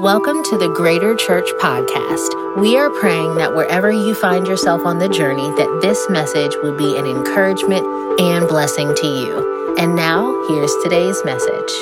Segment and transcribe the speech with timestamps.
[0.00, 2.60] Welcome to the Greater Church Podcast.
[2.60, 6.76] We are praying that wherever you find yourself on the journey, that this message will
[6.76, 7.86] be an encouragement
[8.20, 9.74] and blessing to you.
[9.78, 11.72] And now, here's today's message.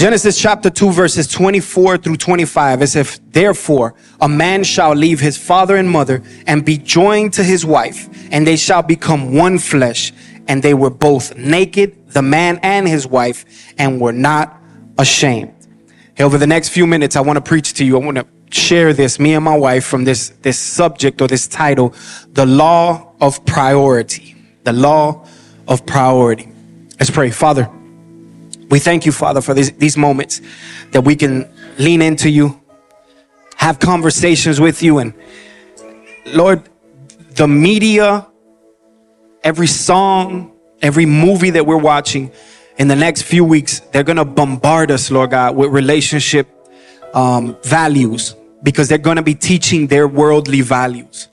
[0.00, 5.38] Genesis chapter 2, verses 24 through 25 is if therefore a man shall leave his
[5.38, 10.12] father and mother and be joined to his wife, and they shall become one flesh.
[10.48, 13.44] And they were both naked, the man and his wife,
[13.78, 14.60] and were not
[14.98, 15.61] ashamed.
[16.14, 17.98] Hey, over the next few minutes, I want to preach to you.
[17.98, 21.48] I want to share this, me and my wife, from this, this subject or this
[21.48, 21.94] title,
[22.32, 24.36] the law of priority.
[24.64, 25.26] The law
[25.66, 26.52] of priority.
[27.00, 27.30] Let's pray.
[27.30, 27.70] Father,
[28.68, 30.42] we thank you, Father, for these, these moments
[30.90, 32.60] that we can lean into you,
[33.56, 35.14] have conversations with you, and
[36.26, 36.68] Lord,
[37.36, 38.26] the media,
[39.42, 40.52] every song,
[40.82, 42.32] every movie that we're watching,
[42.78, 46.48] in the next few weeks, they're going to bombard us, Lord God, with relationship
[47.14, 51.28] um, values because they're going to be teaching their worldly values.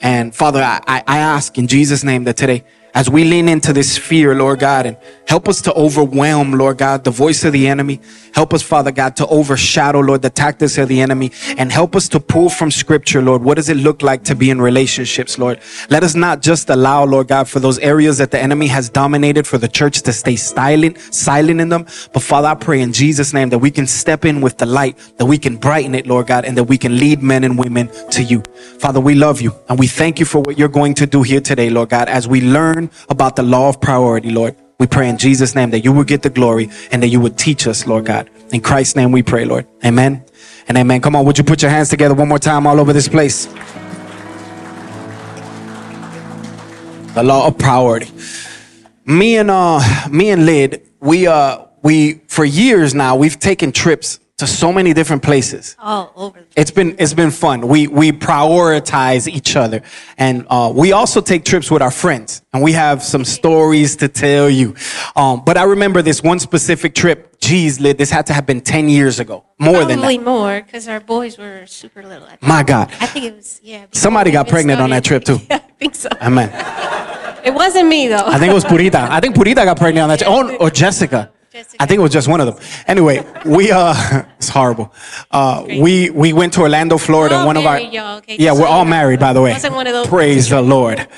[0.00, 3.96] And Father, I, I ask in Jesus' name that today as we lean into this
[3.96, 4.96] fear, Lord God, and
[5.26, 8.00] help us to overwhelm, Lord God, the voice of the enemy.
[8.34, 12.08] Help us, Father God, to overshadow, Lord, the tactics of the enemy and help us
[12.08, 13.42] to pull from scripture, Lord.
[13.42, 15.60] What does it look like to be in relationships, Lord?
[15.88, 19.46] Let us not just allow, Lord God, for those areas that the enemy has dominated
[19.46, 21.86] for the church to stay silent, silent in them.
[22.12, 24.96] But Father, I pray in Jesus' name that we can step in with the light,
[25.18, 27.88] that we can brighten it, Lord God, and that we can lead men and women
[28.10, 28.42] to you.
[28.78, 31.40] Father, we love you and we thank you for what you're going to do here
[31.40, 34.56] today, Lord God, as we learn learn about the law of priority, Lord.
[34.78, 37.36] We pray in Jesus' name that you will get the glory and that you would
[37.36, 38.30] teach us, Lord God.
[38.50, 39.66] In Christ's name we pray, Lord.
[39.84, 40.24] Amen
[40.68, 41.02] and amen.
[41.02, 43.46] Come on, would you put your hands together one more time all over this place?
[47.14, 48.10] The law of priority.
[49.04, 54.20] Me and uh me and Lid, we uh we for years now we've taken trips
[54.40, 55.76] to so many different places.
[55.78, 56.44] All over.
[56.56, 57.66] It's been it's been fun.
[57.68, 59.82] We we prioritize each other,
[60.18, 64.08] and uh, we also take trips with our friends, and we have some stories to
[64.08, 64.74] tell you.
[65.16, 67.38] Um, but I remember this one specific trip.
[67.40, 70.24] Geez, this had to have been ten years ago, more than Probably that.
[70.24, 72.28] more because our boys were super little.
[72.42, 73.86] My God, I think it was yeah.
[73.92, 75.38] Somebody got pregnant on that trip, too.
[75.50, 76.10] Yeah, I think so.
[76.20, 76.50] Amen.
[77.42, 78.26] It wasn't me though.
[78.26, 79.08] I think it was Purita.
[79.08, 80.18] I think Purita got pregnant on that.
[80.18, 80.30] trip.
[80.30, 81.30] Oh, or Jessica.
[81.52, 82.64] I think it was just one of them.
[82.86, 83.94] Anyway, we uh,
[84.38, 84.92] it's horrible.
[85.30, 87.36] Uh, we we went to Orlando, Florida.
[87.36, 88.36] All one of our okay?
[88.38, 89.52] yeah, we're all married, by the way.
[89.52, 91.08] Wasn't one of those- Praise the Lord.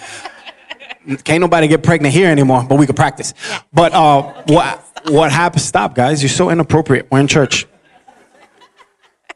[1.25, 3.35] Can't nobody get pregnant here anymore, but we could practice.
[3.73, 5.63] But uh, what what happened?
[5.63, 6.23] Stop, guys!
[6.23, 7.09] You're so inappropriate.
[7.11, 7.67] We're in church.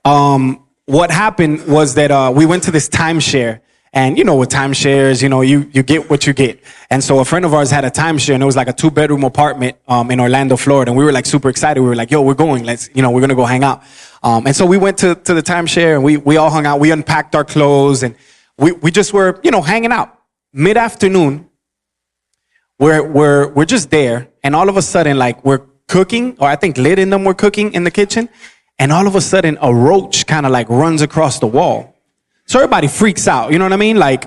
[0.04, 3.60] Um, what happened was that uh, we went to this timeshare.
[3.96, 6.62] And you know, with timeshares, you know, you, you get what you get.
[6.90, 8.90] And so a friend of ours had a timeshare and it was like a two
[8.90, 10.90] bedroom apartment, um, in Orlando, Florida.
[10.90, 11.80] And we were like super excited.
[11.80, 12.64] We were like, yo, we're going.
[12.64, 13.82] Let's, you know, we're going to go hang out.
[14.22, 16.78] Um, and so we went to, to the timeshare and we, we all hung out.
[16.78, 18.14] We unpacked our clothes and
[18.58, 20.14] we, we just were, you know, hanging out.
[20.52, 21.48] Mid afternoon,
[22.78, 24.28] we're, we're, we're just there.
[24.42, 27.32] And all of a sudden, like we're cooking, or I think Lid and them were
[27.32, 28.28] cooking in the kitchen.
[28.78, 31.95] And all of a sudden, a roach kind of like runs across the wall.
[32.46, 33.52] So everybody freaks out.
[33.52, 33.96] You know what I mean?
[33.96, 34.24] Like,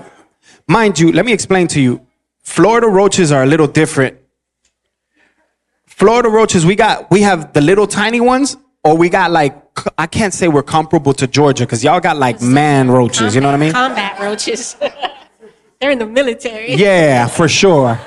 [0.68, 2.06] mind you, let me explain to you.
[2.42, 4.18] Florida roaches are a little different.
[5.86, 9.54] Florida roaches, we got, we have the little tiny ones, or we got like,
[9.98, 13.34] I can't say we're comparable to Georgia because y'all got like man roaches.
[13.34, 13.72] You know what I mean?
[13.72, 14.76] Combat roaches.
[15.80, 16.74] They're in the military.
[16.74, 17.98] Yeah, for sure.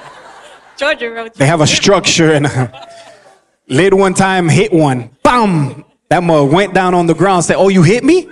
[0.78, 1.38] Georgia roaches.
[1.38, 2.48] They have a structure and
[3.68, 5.10] lid one time hit one.
[5.24, 5.86] Bam!
[6.10, 8.28] That mug went down on the ground said, Oh, you hit me?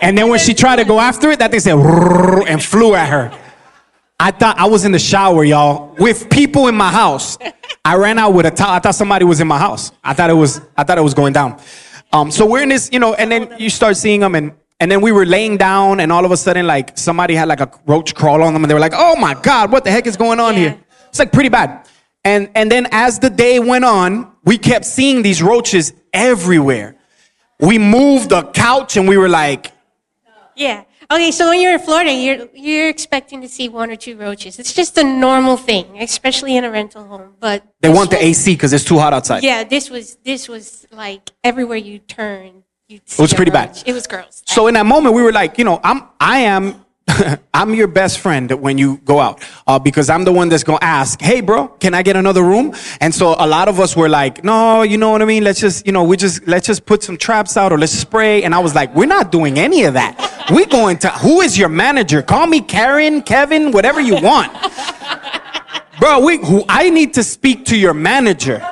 [0.00, 3.08] And then when she tried to go after it, that thing said and flew at
[3.08, 3.32] her.
[4.20, 7.36] I thought I was in the shower, y'all, with people in my house.
[7.84, 8.70] I ran out with a towel.
[8.70, 9.92] I thought somebody was in my house.
[10.02, 11.60] I thought it was, I thought it was going down.
[12.12, 14.90] Um, so we're in this, you know, and then you start seeing them and and
[14.90, 17.70] then we were laying down and all of a sudden like somebody had like a
[17.86, 20.16] roach crawl on them and they were like, oh my God, what the heck is
[20.16, 20.60] going on Yeah.
[20.60, 20.80] here?
[21.08, 21.88] It's like pretty bad.
[22.24, 26.96] And and then as the day went on, we kept seeing these roaches everywhere.
[27.60, 29.72] We moved the couch and we were like,
[30.56, 30.84] Yeah.
[31.10, 34.58] Okay, so when you're in Florida, you're you're expecting to see one or two roaches.
[34.58, 37.34] It's just a normal thing, especially in a rental home.
[37.40, 39.42] But they want the AC because it's too hot outside.
[39.42, 42.96] Yeah, this was this was like everywhere you turn, you.
[42.96, 43.82] It was pretty bad.
[43.84, 44.42] It was gross.
[44.46, 46.83] So in that moment, we were like, you know, I'm, I am,
[47.54, 50.78] I'm your best friend when you go out, uh, because I'm the one that's gonna
[50.80, 52.74] ask, hey, bro, can I get another room?
[53.00, 55.44] And so a lot of us were like, no, you know what I mean?
[55.44, 58.42] Let's just, you know, we just let's just put some traps out or let's spray.
[58.42, 60.48] And I was like, we're not doing any of that.
[60.50, 61.10] We're going to.
[61.10, 62.22] Who is your manager?
[62.22, 64.52] Call me Karen, Kevin, whatever you want.
[66.00, 68.66] Bro, we, who, I need to speak to your manager.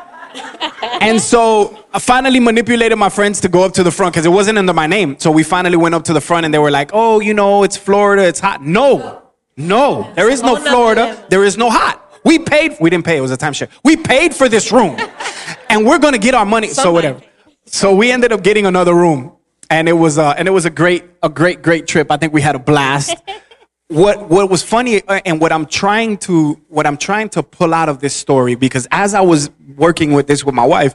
[1.00, 4.30] And so I finally manipulated my friends to go up to the front because it
[4.30, 5.18] wasn't under my name.
[5.18, 7.64] So we finally went up to the front and they were like, oh, you know,
[7.64, 8.62] it's Florida, it's hot.
[8.62, 9.22] No,
[9.58, 11.98] no, there is no Florida, there is no hot.
[12.24, 13.68] We paid, we didn't pay, it was a timeshare.
[13.84, 14.96] We paid for this room
[15.68, 16.68] and we're gonna get our money.
[16.68, 17.20] So whatever.
[17.66, 19.36] So we ended up getting another room
[19.68, 22.10] and it was, uh, and it was a great, a great, great trip.
[22.10, 23.16] I think we had a blast.
[23.88, 27.74] what what was funny uh, and what I'm trying to what I'm trying to pull
[27.74, 30.94] out of this story because as I was working with this with my wife,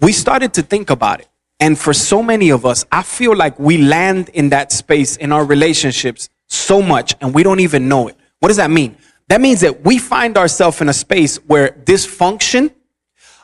[0.00, 1.28] we started to think about it.
[1.58, 5.32] And for so many of us, I feel like we land in that space in
[5.32, 8.16] our relationships so much and we don't even know it.
[8.40, 8.96] What does that mean?
[9.28, 12.72] That means that we find ourselves in a space where dysfunction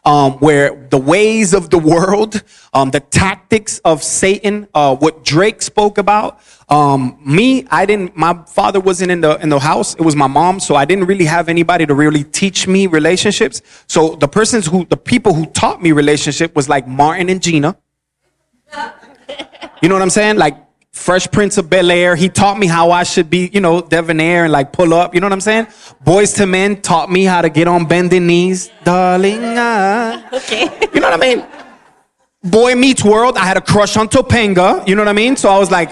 [0.05, 5.63] um, where the ways of the world, um, the tactics of Satan, uh, what Drake
[5.63, 6.41] spoke about.
[6.69, 8.17] Um, me, I didn't.
[8.17, 9.95] My father wasn't in the in the house.
[9.95, 13.63] It was my mom, so I didn't really have anybody to really teach me relationships.
[13.87, 17.77] So the persons who, the people who taught me relationship was like Martin and Gina.
[19.83, 20.37] You know what I'm saying?
[20.37, 20.57] Like
[20.93, 22.15] Fresh Prince of Bel Air.
[22.17, 25.15] He taught me how I should be, you know, debonair and like pull up.
[25.15, 25.67] You know what I'm saying?
[26.05, 28.71] Boyz II Men taught me how to get on bending knees.
[28.85, 30.23] Darling, I.
[30.33, 30.65] Okay.
[30.93, 31.47] You know what I mean?
[32.45, 33.37] Boy Meets World.
[33.37, 34.87] I had a crush on Topanga.
[34.87, 35.37] You know what I mean?
[35.37, 35.91] So I was like,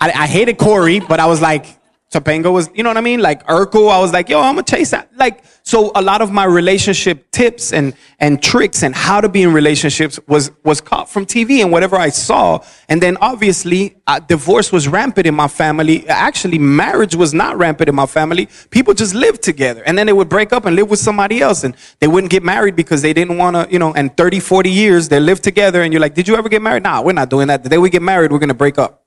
[0.00, 1.66] I, I hated Corey, but I was like,
[2.14, 3.20] Topanga was, you know what I mean?
[3.20, 5.10] Like Urkel, I was like, yo, I'm gonna chase that.
[5.16, 9.42] Like, so a lot of my relationship tips and and tricks and how to be
[9.42, 12.60] in relationships was was caught from TV and whatever I saw.
[12.88, 16.06] And then obviously, uh, divorce was rampant in my family.
[16.08, 18.48] Actually, marriage was not rampant in my family.
[18.70, 21.64] People just lived together, and then they would break up and live with somebody else,
[21.64, 23.92] and they wouldn't get married because they didn't want to, you know.
[23.94, 26.84] And 30, 40 years they lived together, and you're like, did you ever get married?
[26.84, 27.62] Nah, we're not doing that.
[27.62, 29.03] The day we get married, we're gonna break up.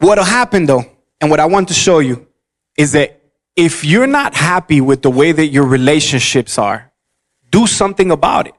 [0.00, 0.84] What'll happen though,
[1.20, 2.26] and what I want to show you
[2.76, 3.20] is that
[3.54, 6.90] if you're not happy with the way that your relationships are,
[7.50, 8.54] do something about it.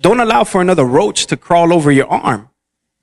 [0.00, 2.48] Don't allow for another roach to crawl over your arm.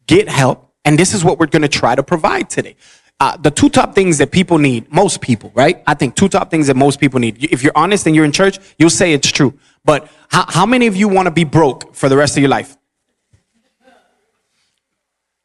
[0.07, 0.73] Get help.
[0.83, 2.75] And this is what we're going to try to provide today.
[3.19, 5.81] Uh, the two top things that people need, most people, right?
[5.87, 7.43] I think two top things that most people need.
[7.43, 9.57] If you're honest and you're in church, you'll say it's true.
[9.85, 12.49] But how, how many of you want to be broke for the rest of your
[12.49, 12.77] life?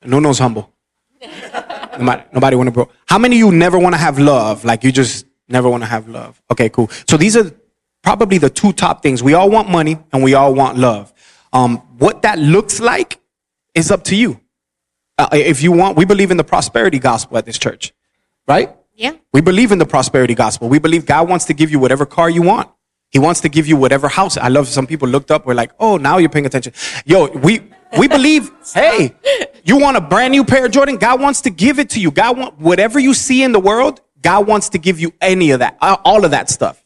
[0.04, 0.72] No one's humble.
[1.98, 2.92] Nobody, nobody want to broke.
[3.06, 4.64] How many of you never want to have love?
[4.64, 6.40] Like you just never want to have love.
[6.50, 6.88] Okay, cool.
[7.08, 7.50] So these are
[8.02, 9.22] probably the two top things.
[9.22, 11.12] We all want money and we all want love.
[11.52, 13.20] Um, what that looks like
[13.74, 14.40] is up to you.
[15.18, 17.92] Uh, if you want, we believe in the prosperity gospel at this church,
[18.48, 18.74] right?
[18.94, 19.12] Yeah.
[19.32, 20.68] We believe in the prosperity gospel.
[20.68, 22.70] We believe God wants to give you whatever car you want.
[23.12, 24.38] He wants to give you whatever house.
[24.38, 26.73] I love some people looked up, were like, oh, now you're paying attention.
[27.05, 27.61] Yo, we
[27.99, 29.14] we believe, hey,
[29.64, 30.97] you want a brand new pair of Jordan?
[30.97, 32.11] God wants to give it to you.
[32.11, 35.61] God want whatever you see in the world, God wants to give you any of
[35.61, 36.82] that, all of that stuff.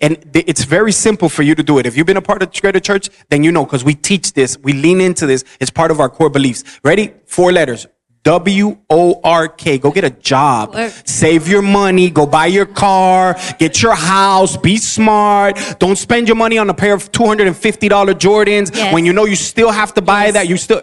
[0.00, 1.86] And it's very simple for you to do it.
[1.86, 4.58] If you've been a part of Greater Church, then you know because we teach this,
[4.58, 5.44] we lean into this.
[5.60, 6.64] It's part of our core beliefs.
[6.82, 7.12] Ready?
[7.26, 7.86] Four letters.
[8.24, 9.78] W O R K.
[9.78, 10.74] Go get a job.
[10.74, 10.92] Work.
[11.04, 12.10] Save your money.
[12.10, 13.36] Go buy your car.
[13.58, 14.56] Get your house.
[14.56, 15.58] Be smart.
[15.78, 18.92] Don't spend your money on a pair of $250 Jordans Yes.
[18.92, 20.34] when you know you still have to buy Yes.
[20.34, 20.48] that.
[20.48, 20.82] You still.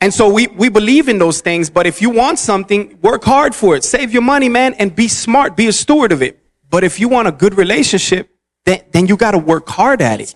[0.00, 3.54] And so we, we believe in those things, but if you want something, work hard
[3.54, 3.84] for it.
[3.84, 5.56] Save your money, man, and be smart.
[5.56, 6.40] Be a steward of it.
[6.68, 8.28] But if you want a good relationship,
[8.64, 10.34] then, then you got to work hard at it.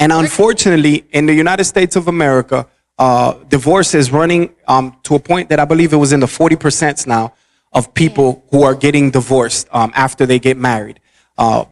[0.00, 2.66] And unfortunately, in the United States of America,
[2.98, 6.26] uh, divorce is running um, to a point that I believe it was in the
[6.26, 7.34] 40% now
[7.72, 11.00] of people who are getting divorced um, after they get married.
[11.36, 11.66] Uh,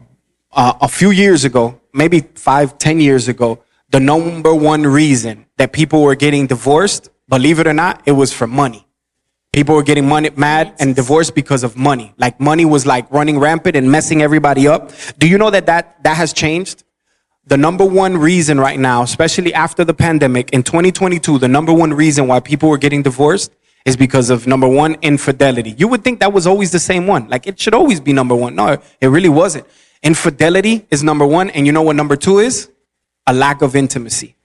[0.53, 5.73] uh, a few years ago, maybe five, ten years ago, the number one reason that
[5.73, 8.87] people were getting divorced, believe it or not, it was for money.
[9.53, 12.13] People were getting money mad and divorced because of money.
[12.19, 14.91] Like money was like running rampant and messing everybody up.
[15.17, 16.83] Do you know that that, that has changed?
[17.47, 21.93] The number one reason right now, especially after the pandemic in 2022, the number one
[21.93, 23.53] reason why people were getting divorced
[23.85, 25.75] is because of number one, infidelity.
[25.77, 27.29] You would think that was always the same one.
[27.29, 28.55] Like it should always be number one.
[28.55, 29.67] No, it really wasn't.
[30.03, 31.51] Infidelity is number one.
[31.51, 32.71] And you know what number two is?
[33.27, 34.37] A lack of intimacy.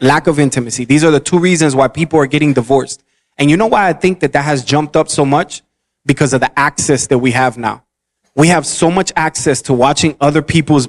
[0.00, 0.84] Lack of intimacy.
[0.84, 3.02] These are the two reasons why people are getting divorced.
[3.38, 5.62] And you know why I think that that has jumped up so much?
[6.04, 7.82] Because of the access that we have now.
[8.36, 10.88] We have so much access to watching other people's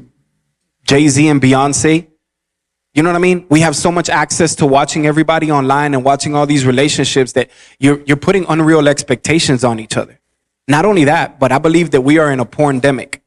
[0.85, 2.07] Jay Z and Beyonce.
[2.93, 3.45] You know what I mean?
[3.49, 7.49] We have so much access to watching everybody online and watching all these relationships that
[7.77, 10.21] you're, you're putting unreal expectations on each other.
[10.67, 13.19] Not only that, but I believe that we are in a porndemic.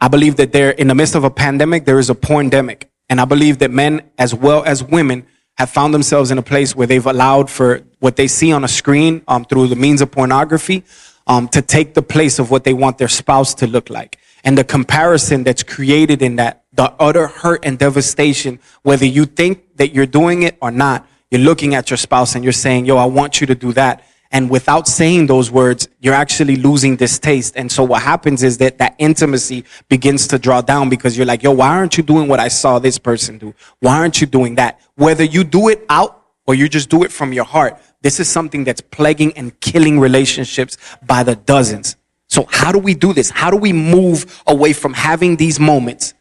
[0.00, 2.84] I believe that there, in the midst of a pandemic, there is a porndemic.
[3.08, 5.26] And I believe that men as well as women
[5.56, 8.68] have found themselves in a place where they've allowed for what they see on a
[8.68, 10.84] screen um, through the means of pornography
[11.26, 14.18] um, to take the place of what they want their spouse to look like.
[14.44, 19.76] And the comparison that's created in that the utter hurt and devastation, whether you think
[19.76, 22.96] that you're doing it or not, you're looking at your spouse and you're saying, yo,
[22.96, 24.04] I want you to do that.
[24.32, 27.56] And without saying those words, you're actually losing this taste.
[27.56, 31.42] And so what happens is that that intimacy begins to draw down because you're like,
[31.42, 33.54] yo, why aren't you doing what I saw this person do?
[33.80, 34.80] Why aren't you doing that?
[34.94, 38.28] Whether you do it out or you just do it from your heart, this is
[38.28, 41.96] something that's plaguing and killing relationships by the dozens.
[42.30, 43.28] So how do we do this?
[43.28, 46.14] How do we move away from having these moments?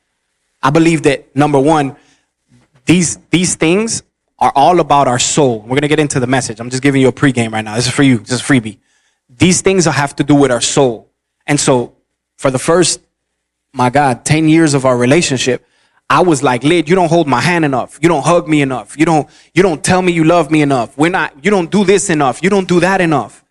[0.61, 1.95] I believe that number one,
[2.85, 4.01] these, these things
[4.39, 5.59] are all about our soul.
[5.59, 6.59] We're going to get into the message.
[6.59, 7.75] I'm just giving you a pregame right now.
[7.75, 8.17] This is for you.
[8.17, 8.79] This is freebie.
[9.29, 11.11] These things have to do with our soul.
[11.45, 11.95] And so
[12.37, 13.01] for the first,
[13.71, 15.63] my God, 10 years of our relationship,
[16.09, 17.99] I was like, Lid, you don't hold my hand enough.
[18.01, 18.97] You don't hug me enough.
[18.97, 20.97] You don't, you don't tell me you love me enough.
[20.97, 22.41] We're not, you don't do this enough.
[22.41, 23.43] You don't do that enough.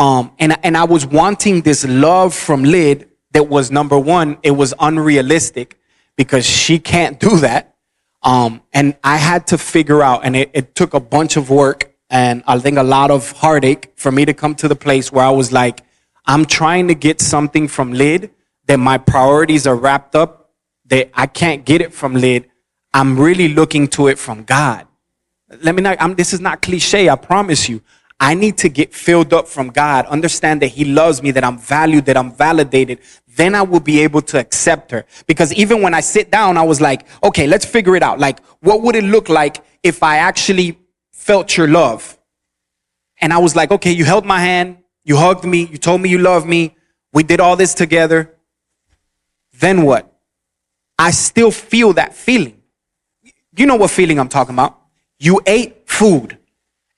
[0.00, 4.52] Um, and, and I was wanting this love from Lid that was number one, it
[4.52, 5.78] was unrealistic
[6.16, 7.76] because she can't do that.
[8.22, 11.94] Um, and I had to figure out, and it, it took a bunch of work
[12.08, 15.24] and I think a lot of heartache for me to come to the place where
[15.24, 15.82] I was like,
[16.24, 18.30] I'm trying to get something from Lid
[18.66, 20.50] that my priorities are wrapped up,
[20.86, 22.50] that I can't get it from Lid.
[22.94, 24.86] I'm really looking to it from God.
[25.62, 27.82] Let me not, I'm, this is not cliche, I promise you.
[28.22, 31.58] I need to get filled up from God, understand that He loves me, that I'm
[31.58, 32.98] valued, that I'm validated.
[33.26, 35.06] Then I will be able to accept her.
[35.26, 38.18] Because even when I sit down, I was like, okay, let's figure it out.
[38.18, 40.78] Like, what would it look like if I actually
[41.12, 42.18] felt your love?
[43.22, 46.10] And I was like, okay, you held my hand, you hugged me, you told me
[46.10, 46.76] you love me,
[47.14, 48.34] we did all this together.
[49.54, 50.12] Then what?
[50.98, 52.60] I still feel that feeling.
[53.56, 54.78] You know what feeling I'm talking about.
[55.18, 56.38] You ate food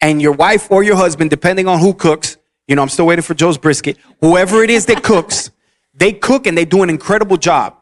[0.02, 3.23] and your wife or your husband, depending on who cooks, you know, I'm still waiting
[3.23, 5.50] for Joe's brisket, whoever it is that cooks,
[5.94, 7.76] they cook and they do an incredible job.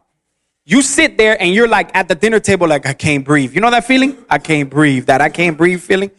[0.64, 3.54] You sit there and you're like at the dinner table, like, I can't breathe.
[3.54, 4.16] You know that feeling?
[4.28, 5.06] I can't breathe.
[5.06, 6.10] That I can't breathe feeling.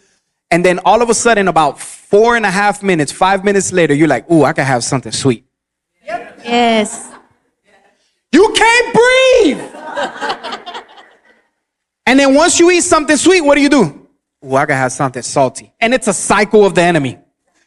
[0.50, 3.94] And then all of a sudden, about four and a half minutes, five minutes later,
[3.94, 5.46] you're like, ooh, I can have something sweet.
[6.06, 6.42] Yep.
[6.44, 7.14] Yes.
[8.34, 9.62] You can't breathe.
[12.06, 14.01] and then once you eat something sweet, what do you do?
[14.44, 15.72] Ooh, I gotta have something salty.
[15.80, 17.20] And it's a cycle of the enemy.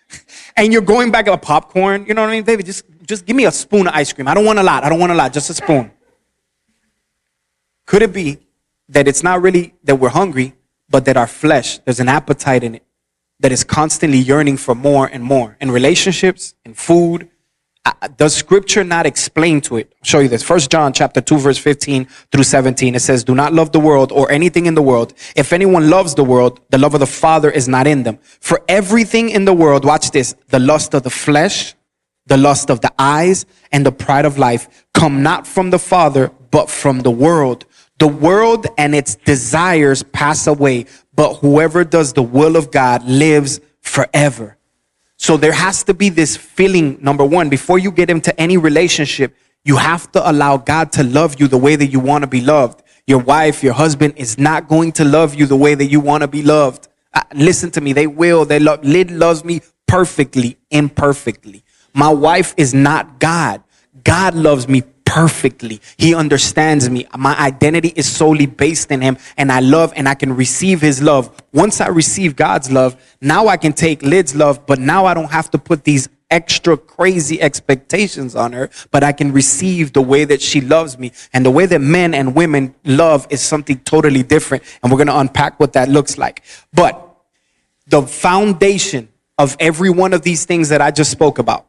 [0.56, 2.06] and you're going back at popcorn.
[2.06, 2.66] You know what I mean, David?
[2.66, 4.28] Just, just give me a spoon of ice cream.
[4.28, 4.84] I don't want a lot.
[4.84, 5.32] I don't want a lot.
[5.32, 5.90] Just a spoon.
[7.86, 8.38] Could it be
[8.88, 10.54] that it's not really that we're hungry,
[10.88, 12.84] but that our flesh, there's an appetite in it
[13.40, 17.28] that is constantly yearning for more and more in relationships, in food,
[18.16, 19.92] does scripture not explain to it?
[20.00, 20.42] I'll show you this.
[20.42, 22.94] First John chapter 2 verse 15 through 17.
[22.94, 25.14] It says, do not love the world or anything in the world.
[25.36, 28.18] If anyone loves the world, the love of the father is not in them.
[28.40, 31.74] For everything in the world, watch this, the lust of the flesh,
[32.26, 36.30] the lust of the eyes and the pride of life come not from the father,
[36.50, 37.66] but from the world.
[37.98, 43.60] The world and its desires pass away, but whoever does the will of God lives
[43.80, 44.56] forever.
[45.16, 49.36] So there has to be this feeling, number one, before you get into any relationship,
[49.64, 52.40] you have to allow God to love you the way that you want to be
[52.40, 52.82] loved.
[53.06, 56.22] Your wife, your husband is not going to love you the way that you want
[56.22, 56.88] to be loved.
[57.12, 57.92] Uh, listen to me.
[57.92, 58.44] They will.
[58.44, 61.62] They love, Lid loves me perfectly, imperfectly.
[61.94, 63.62] My wife is not God.
[64.02, 65.80] God loves me perfectly.
[65.96, 67.06] He understands me.
[67.16, 71.02] My identity is solely based in him and I love and I can receive his
[71.02, 71.30] love.
[71.52, 75.30] Once I receive God's love, now I can take Lid's love, but now I don't
[75.30, 80.24] have to put these extra crazy expectations on her, but I can receive the way
[80.24, 81.12] that she loves me.
[81.32, 84.64] And the way that men and women love is something totally different.
[84.82, 86.42] And we're going to unpack what that looks like.
[86.72, 87.00] But
[87.86, 89.08] the foundation
[89.38, 91.68] of every one of these things that I just spoke about,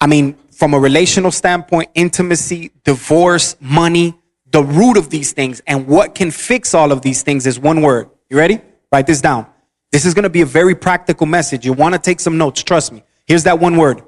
[0.00, 4.18] I mean, from a relational standpoint, intimacy, divorce, money,
[4.52, 7.82] the root of these things and what can fix all of these things is one
[7.82, 8.08] word.
[8.30, 8.60] You ready?
[8.90, 9.46] Write this down.
[9.92, 11.66] This is going to be a very practical message.
[11.66, 12.62] You want to take some notes.
[12.62, 13.02] Trust me.
[13.26, 14.02] Here's that one word.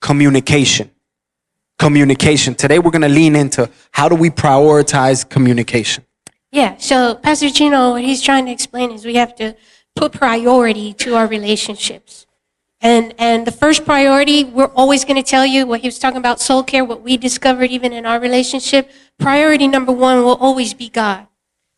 [0.00, 0.90] Communication.
[1.78, 2.56] Communication.
[2.56, 6.04] Today we're going to lean into how do we prioritize communication?
[6.50, 6.76] Yeah.
[6.78, 9.54] So Pastor Chino, what he's trying to explain is we have to
[9.94, 12.26] put priority to our relationships.
[12.82, 16.18] And, and the first priority, we're always going to tell you what he was talking
[16.18, 18.90] about soul care, what we discovered even in our relationship.
[19.20, 21.28] Priority number one will always be God.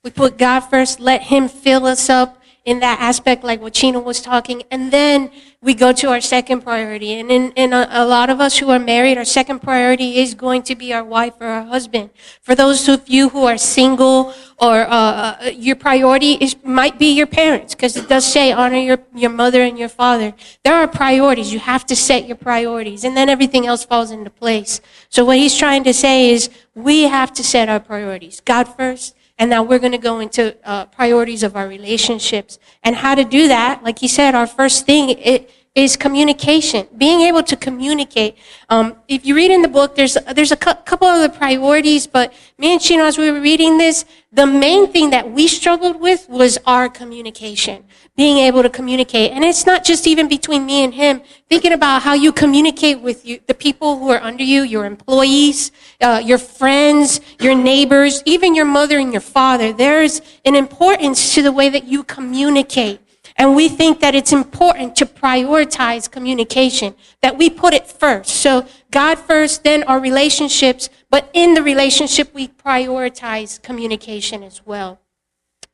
[0.03, 4.00] We put God first, let him fill us up in that aspect, like what Chino
[4.00, 4.62] was talking.
[4.71, 5.30] And then
[5.61, 7.12] we go to our second priority.
[7.12, 10.35] And in, in a, a lot of us who are married, our second priority is
[10.35, 12.11] going to be our wife or our husband.
[12.40, 17.12] For those of you who are single or uh, uh, your priority is might be
[17.12, 20.87] your parents because it does say honor your, your mother and your father there are
[20.87, 25.25] priorities you have to set your priorities and then everything else falls into place so
[25.25, 29.50] what he's trying to say is we have to set our priorities god first and
[29.50, 32.59] now we're going to go into uh, priorities of our relationships.
[32.83, 37.23] And how to do that like he said our first thing it, is communication, being
[37.23, 38.38] able to communicate.
[38.69, 42.07] Um, if you read in the book, there's there's a cu- couple of the priorities,
[42.07, 46.00] but me and Chino, as we were reading this, the main thing that we struggled
[46.00, 47.85] with was our communication,
[48.16, 51.23] being able to communicate, and it's not just even between me and him.
[51.49, 55.73] Thinking about how you communicate with you, the people who are under you, your employees,
[56.00, 59.73] uh, your friends, your neighbors, even your mother and your father.
[59.73, 63.00] There's an importance to the way that you communicate.
[63.37, 68.31] And we think that it's important to prioritize communication, that we put it first.
[68.31, 75.00] So God first, then our relationships, but in the relationship, we prioritize communication as well.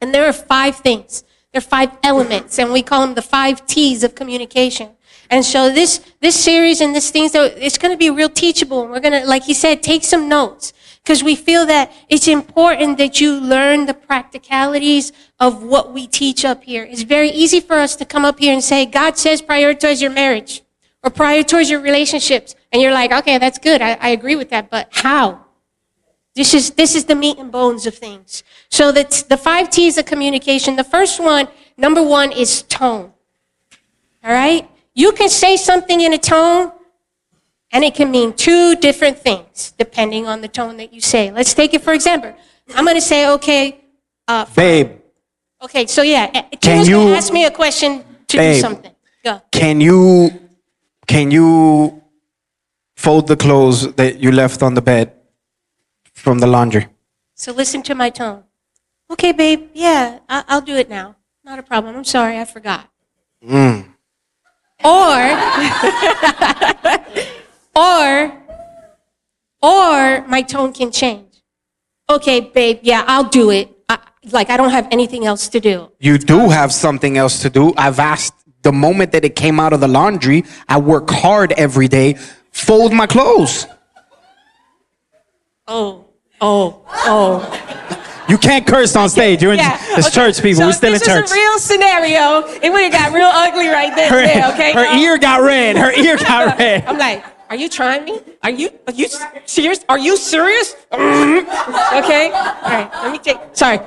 [0.01, 1.23] And there are five things.
[1.53, 4.91] There are five elements, and we call them the five T's of communication.
[5.29, 8.87] And so this, this series and this thing, so it's going to be real teachable.
[8.87, 12.99] We're going to, like he said, take some notes because we feel that it's important
[12.99, 16.85] that you learn the practicalities of what we teach up here.
[16.85, 20.11] It's very easy for us to come up here and say, God says prioritize your
[20.11, 20.63] marriage
[21.03, 22.55] or prioritize your relationships.
[22.73, 23.81] And you're like, okay, that's good.
[23.81, 24.71] I, I agree with that.
[24.71, 25.47] But how?
[26.35, 28.45] This is, this is the meat and bones of things.
[28.71, 30.77] So that's the five T's of communication.
[30.77, 33.13] The first one, number one, is tone.
[34.23, 34.71] All right?
[34.95, 36.73] You can say something in a tone
[37.73, 41.31] and it can mean two different things depending on the tone that you say.
[41.31, 42.35] Let's take it for example.
[42.75, 43.81] I'm going to say, okay,
[44.29, 44.93] uh, Babe,
[45.63, 48.61] okay, so yeah, uh, Can you- ask me a question to do Babe.
[48.61, 48.93] something.
[49.23, 49.43] Go.
[49.53, 50.31] can you
[51.07, 52.03] can you
[52.97, 55.13] fold the clothes that you left on the bed
[56.15, 56.87] from the laundry?
[57.35, 58.45] So listen to my tone.
[59.11, 61.17] Okay, babe, yeah, I- I'll do it now.
[61.45, 61.97] Not a problem.
[61.97, 62.89] I'm sorry, I forgot.
[64.83, 64.83] Or,
[67.75, 68.33] or,
[69.63, 71.27] or my tone can change.
[72.09, 73.71] Okay, babe, yeah, I'll do it.
[73.89, 73.99] I,
[74.33, 75.93] like, I don't have anything else to do.
[76.01, 77.73] You do have something else to do.
[77.77, 81.89] I've asked the moment that it came out of the laundry, I work hard every
[81.89, 82.15] day,
[82.51, 83.67] fold my clothes.
[85.67, 86.07] Oh,
[86.41, 87.87] oh, oh.
[88.29, 89.43] You can't curse on stage.
[89.43, 90.15] You're in it's okay.
[90.15, 90.61] church, people.
[90.61, 91.25] So We're still in this church.
[91.25, 92.47] is a real scenario.
[92.63, 94.09] It would have got real ugly right there.
[94.09, 94.73] her there, okay.
[94.73, 95.03] her y'all?
[95.03, 95.77] ear got red.
[95.77, 96.85] Her ear got red.
[96.87, 98.21] I'm like, are you trying me?
[98.45, 99.09] Are you are you
[99.45, 99.85] serious?
[99.89, 100.77] Are you serious?
[100.95, 102.31] okay.
[102.31, 102.89] All right.
[103.03, 103.39] Let me take.
[103.53, 103.81] Sorry.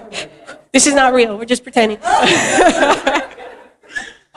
[0.73, 1.37] This is not real.
[1.37, 1.97] We're just pretending.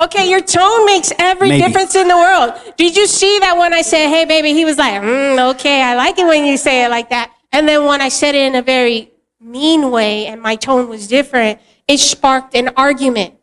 [0.00, 1.66] okay, your tone makes every Maybe.
[1.66, 2.54] difference in the world.
[2.76, 5.96] Did you see that when I said, "Hey, baby," he was like, mm, "Okay, I
[5.96, 8.54] like it when you say it like that." And then when I said it in
[8.54, 9.10] a very
[9.40, 11.58] mean way and my tone was different,
[11.88, 13.34] it sparked an argument.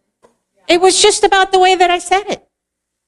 [0.70, 2.48] It was just about the way that I said it.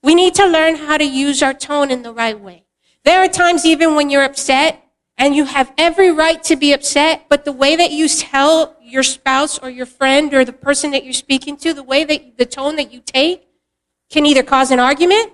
[0.03, 2.64] We need to learn how to use our tone in the right way.
[3.05, 4.83] There are times even when you're upset
[5.17, 9.03] and you have every right to be upset, but the way that you tell your
[9.03, 12.45] spouse or your friend or the person that you're speaking to, the way that the
[12.45, 13.47] tone that you take
[14.09, 15.31] can either cause an argument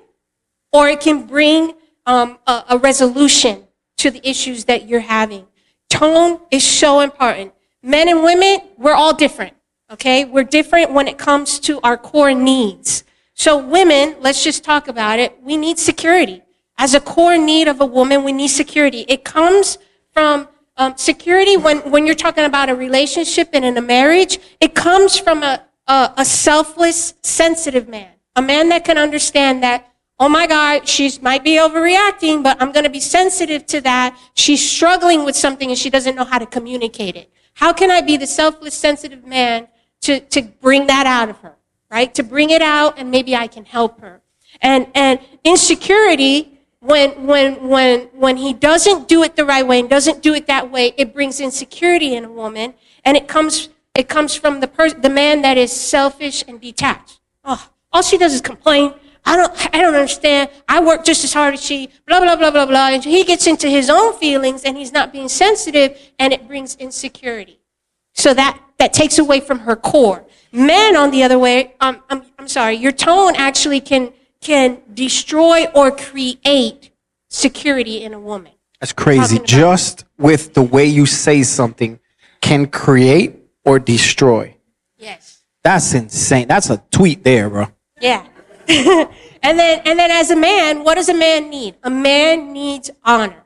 [0.74, 1.74] or it can bring
[2.06, 3.66] um, a, a resolution
[3.98, 5.48] to the issues that you're having.
[5.90, 7.54] Tone is so important.
[7.82, 9.54] Men and women, we're all different.
[9.90, 10.26] Okay?
[10.26, 13.06] We're different when it comes to our core needs.
[13.34, 15.42] So women, let's just talk about it.
[15.42, 16.42] We need security.
[16.82, 19.06] As a core need of a woman, we need security.
[19.08, 19.78] It comes
[20.16, 24.40] from um, security when, when you're talking about a relationship and in a marriage.
[24.60, 28.10] It comes from a, a, a selfless, sensitive man.
[28.36, 32.72] A man that can understand that oh my God, she might be overreacting, but I'm
[32.72, 34.18] going to be sensitive to that.
[34.34, 37.32] She's struggling with something and she doesn't know how to communicate it.
[37.54, 39.68] How can I be the selfless, sensitive man
[40.02, 41.58] to, to bring that out of her,
[41.92, 42.14] right?
[42.16, 44.22] To bring it out and maybe I can help her.
[44.62, 46.51] And, and insecurity,
[46.82, 50.48] when, when, when, when he doesn't do it the right way and doesn't do it
[50.48, 52.74] that way, it brings insecurity in a woman
[53.06, 57.20] and it comes, it comes from the the man that is selfish and detached.
[57.46, 58.96] Oh, all she does is complain.
[59.24, 60.50] I don't, I don't understand.
[60.68, 62.90] I work just as hard as she, blah, blah, blah, blah, blah.
[62.90, 66.76] And he gets into his own feelings and he's not being sensitive and it brings
[66.78, 67.60] insecurity.
[68.14, 70.26] So that, that takes away from her core.
[70.52, 74.12] Men, on the other way, um, I'm, I'm sorry, your tone actually can,
[74.42, 76.92] can destroy or create
[77.30, 78.52] security in a woman.
[78.80, 79.40] That's crazy.
[79.46, 82.00] Just with the way you say something
[82.42, 84.58] can create or destroy.
[84.98, 85.44] Yes.
[85.64, 86.48] That's insane.
[86.48, 87.68] That's a tweet there, bro.
[88.00, 88.26] Yeah.
[88.68, 91.76] and then and then as a man, what does a man need?
[91.84, 93.44] A man needs honor.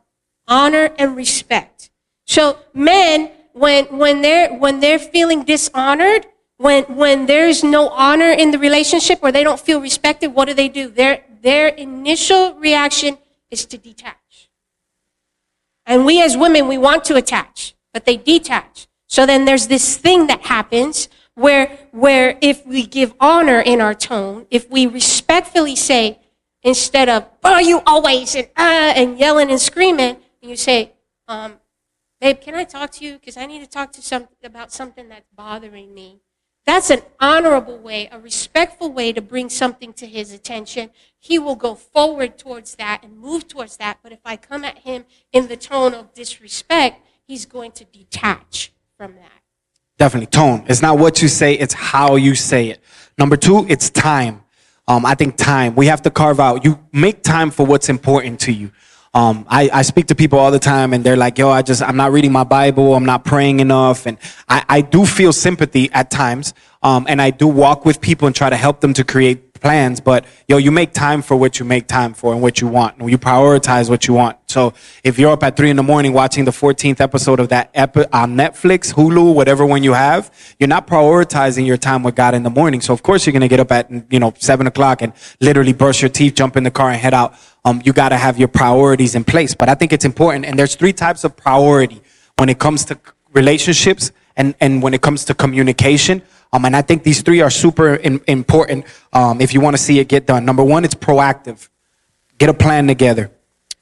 [0.47, 1.89] Honor and respect.
[2.25, 6.25] So men when when they're when they're feeling dishonored,
[6.57, 10.53] when when there's no honor in the relationship or they don't feel respected, what do
[10.53, 10.89] they do?
[10.89, 13.17] Their their initial reaction
[13.51, 14.49] is to detach.
[15.85, 18.87] And we as women, we want to attach, but they detach.
[19.07, 23.93] So then there's this thing that happens where, where if we give honor in our
[23.93, 26.19] tone, if we respectfully say,
[26.63, 30.93] instead of, oh, you always, and, uh, and yelling and screaming, you say,
[31.27, 31.59] um,
[32.19, 33.13] babe, can I talk to you?
[33.13, 36.21] Because I need to talk to some, about something that's bothering me.
[36.65, 40.89] That's an honorable way, a respectful way to bring something to his attention.
[41.19, 43.99] He will go forward towards that and move towards that.
[44.01, 48.71] But if I come at him in the tone of disrespect, he's going to detach
[48.97, 49.31] from that.
[49.97, 50.65] Definitely tone.
[50.67, 52.81] It's not what you say, it's how you say it.
[53.17, 54.43] Number two, it's time.
[54.87, 55.75] Um, I think time.
[55.75, 56.65] We have to carve out.
[56.65, 58.71] You make time for what's important to you.
[59.15, 61.81] Um, I, I speak to people all the time and they're like, yo, I just,
[61.81, 62.95] I'm not reading my Bible.
[62.95, 64.05] I'm not praying enough.
[64.05, 64.17] And
[64.49, 66.53] I, I do feel sympathy at times.
[66.83, 69.99] Um, and I do walk with people and try to help them to create plans,
[69.99, 72.97] but yo, you make time for what you make time for and what you want.
[72.97, 74.37] And you prioritize what you want.
[74.47, 74.73] So
[75.03, 78.05] if you're up at three in the morning watching the 14th episode of that epi-
[78.13, 82.43] on Netflix, Hulu, whatever one you have, you're not prioritizing your time with God in
[82.43, 82.79] the morning.
[82.79, 85.73] So of course you're going to get up at, you know, seven o'clock and literally
[85.73, 87.33] brush your teeth, jump in the car and head out.
[87.65, 89.53] Um, you got to have your priorities in place.
[89.55, 90.45] But I think it's important.
[90.45, 92.01] And there's three types of priority
[92.37, 92.99] when it comes to
[93.33, 96.21] relationships and, and when it comes to communication.
[96.53, 99.81] Um, and I think these three are super in, important um, if you want to
[99.81, 100.45] see it get done.
[100.45, 101.67] Number one, it's proactive.
[102.37, 103.31] Get a plan together.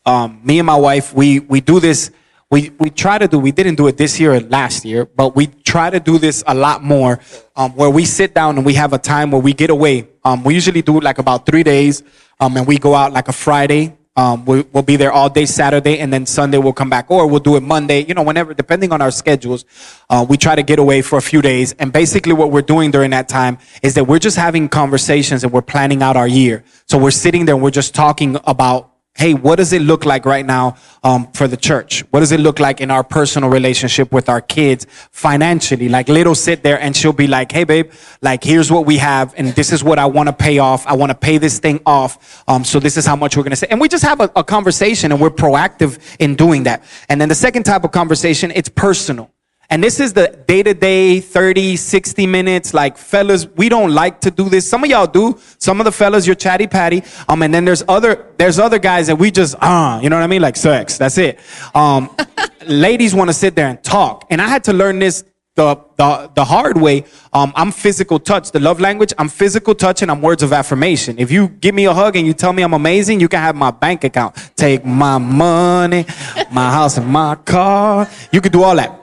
[0.05, 2.11] Um, me and my wife, we, we do this.
[2.53, 5.35] We, we try to do, we didn't do it this year or last year, but
[5.35, 7.19] we try to do this a lot more
[7.55, 10.07] um, where we sit down and we have a time where we get away.
[10.23, 12.03] Um, we usually do like about three days
[12.39, 15.47] um, and we go out like a Friday um, we, will be there all day
[15.47, 18.05] Saturday, and then Sunday we'll come back, or we'll do it Monday.
[18.05, 19.65] You know, whenever, depending on our schedules,
[20.09, 21.73] uh, we try to get away for a few days.
[21.79, 25.51] And basically, what we're doing during that time is that we're just having conversations and
[25.51, 26.63] we're planning out our year.
[26.85, 30.25] So we're sitting there and we're just talking about hey, what does it look like
[30.25, 32.03] right now um, for the church?
[32.09, 35.87] What does it look like in our personal relationship with our kids financially?
[35.87, 39.33] Like, little sit there and she'll be like, hey, babe, like, here's what we have,
[39.37, 40.87] and this is what I want to pay off.
[40.87, 42.43] I want to pay this thing off.
[42.47, 43.67] Um, so this is how much we're going to say.
[43.69, 46.83] And we just have a, a conversation and we're proactive in doing that.
[47.09, 49.32] And then the second type of conversation, it's personal.
[49.69, 52.73] And this is the day to day 30, 60 minutes.
[52.73, 54.69] Like, fellas, we don't like to do this.
[54.69, 55.39] Some of y'all do.
[55.57, 57.03] Some of the fellas, you're chatty patty.
[57.27, 60.17] Um, and then there's other, there's other guys that we just, ah, uh, you know
[60.17, 60.41] what I mean?
[60.41, 60.97] Like sex.
[60.97, 61.39] That's it.
[61.73, 62.15] Um,
[62.67, 64.27] ladies want to sit there and talk.
[64.29, 65.23] And I had to learn this
[65.55, 67.05] the, the, the hard way.
[67.31, 68.51] Um, I'm physical touch.
[68.51, 71.19] The love language, I'm physical touch and I'm words of affirmation.
[71.19, 73.55] If you give me a hug and you tell me I'm amazing, you can have
[73.55, 74.35] my bank account.
[74.55, 76.05] Take my money,
[76.51, 78.09] my house and my car.
[78.31, 79.02] You can do all that.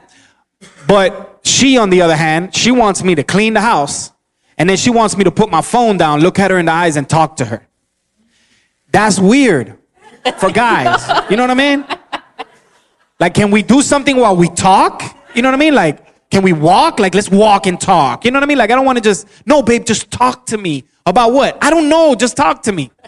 [0.91, 4.11] But she, on the other hand, she wants me to clean the house
[4.59, 6.73] and then she wants me to put my phone down, look at her in the
[6.73, 7.65] eyes, and talk to her.
[8.91, 9.79] That's weird
[10.39, 11.01] for guys.
[11.31, 11.85] You know what I mean?
[13.21, 15.01] Like, can we do something while we talk?
[15.33, 15.77] You know what I mean?
[15.77, 16.99] Like, can we walk?
[16.99, 18.25] Like, let's walk and talk.
[18.25, 18.59] You know what I mean?
[18.59, 20.83] Like, I don't want to just, no, babe, just talk to me.
[21.07, 21.57] About what?
[21.63, 22.17] I don't know.
[22.17, 22.91] Just talk to me.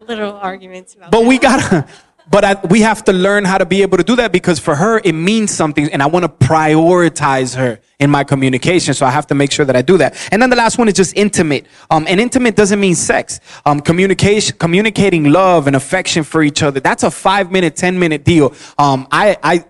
[0.00, 1.28] Little arguments about But that.
[1.28, 1.86] we gotta,
[2.30, 4.74] but I, we have to learn how to be able to do that because for
[4.74, 8.94] her it means something and i want to prioritize her in my communication.
[8.94, 10.16] So i have to make sure that i do that.
[10.32, 11.66] And then the last one is just intimate.
[11.90, 13.40] Um, and intimate doesn't mean sex.
[13.64, 18.24] Um, communication communicating love and affection for each other that's a five minute ten minute
[18.24, 18.54] deal.
[18.78, 19.64] Um, I, I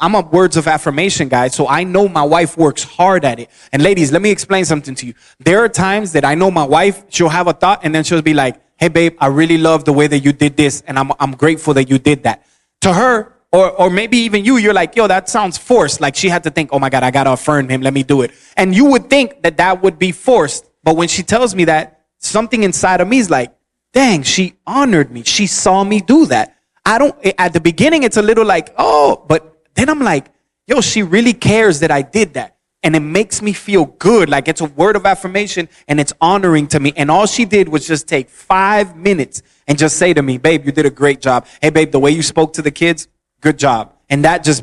[0.00, 3.50] I'm a words of affirmation guy, so I know my wife works hard at it.
[3.72, 5.14] And ladies, let me explain something to you.
[5.38, 8.20] There are times that I know my wife, she'll have a thought and then she'll
[8.20, 11.10] be like, hey babe, I really love the way that you did this and I'm,
[11.18, 12.44] I'm grateful that you did that.
[12.82, 16.02] To her, or, or maybe even you, you're like, yo, that sounds forced.
[16.02, 18.20] Like she had to think, oh my God, I gotta affirm him, let me do
[18.20, 18.32] it.
[18.58, 20.68] And you would think that that would be forced.
[20.82, 23.54] But when she tells me that, something inside of me is like,
[23.94, 25.22] dang, she honored me.
[25.22, 26.54] She saw me do that.
[26.84, 30.26] I don't, at the beginning, it's a little like, oh, but then I'm like,
[30.66, 32.53] yo, she really cares that I did that
[32.84, 34.28] and it makes me feel good.
[34.28, 36.92] Like it's a word of affirmation and it's honoring to me.
[36.96, 40.66] And all she did was just take five minutes and just say to me, babe,
[40.66, 41.46] you did a great job.
[41.62, 43.08] Hey, babe, the way you spoke to the kids,
[43.40, 43.94] good job.
[44.10, 44.62] And that just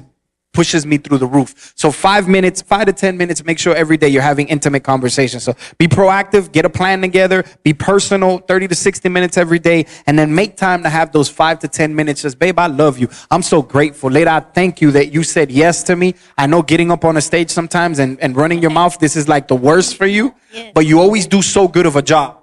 [0.53, 1.73] pushes me through the roof.
[1.75, 5.43] So five minutes, five to 10 minutes, make sure every day you're having intimate conversations.
[5.43, 9.85] So be proactive, get a plan together, be personal, 30 to 60 minutes every day,
[10.07, 12.23] and then make time to have those five to 10 minutes.
[12.23, 13.07] Just, babe, I love you.
[13.29, 14.11] I'm so grateful.
[14.11, 16.15] Later, I thank you that you said yes to me.
[16.37, 19.27] I know getting up on a stage sometimes and, and running your mouth, this is
[19.27, 20.35] like the worst for you,
[20.73, 22.39] but you always do so good of a job.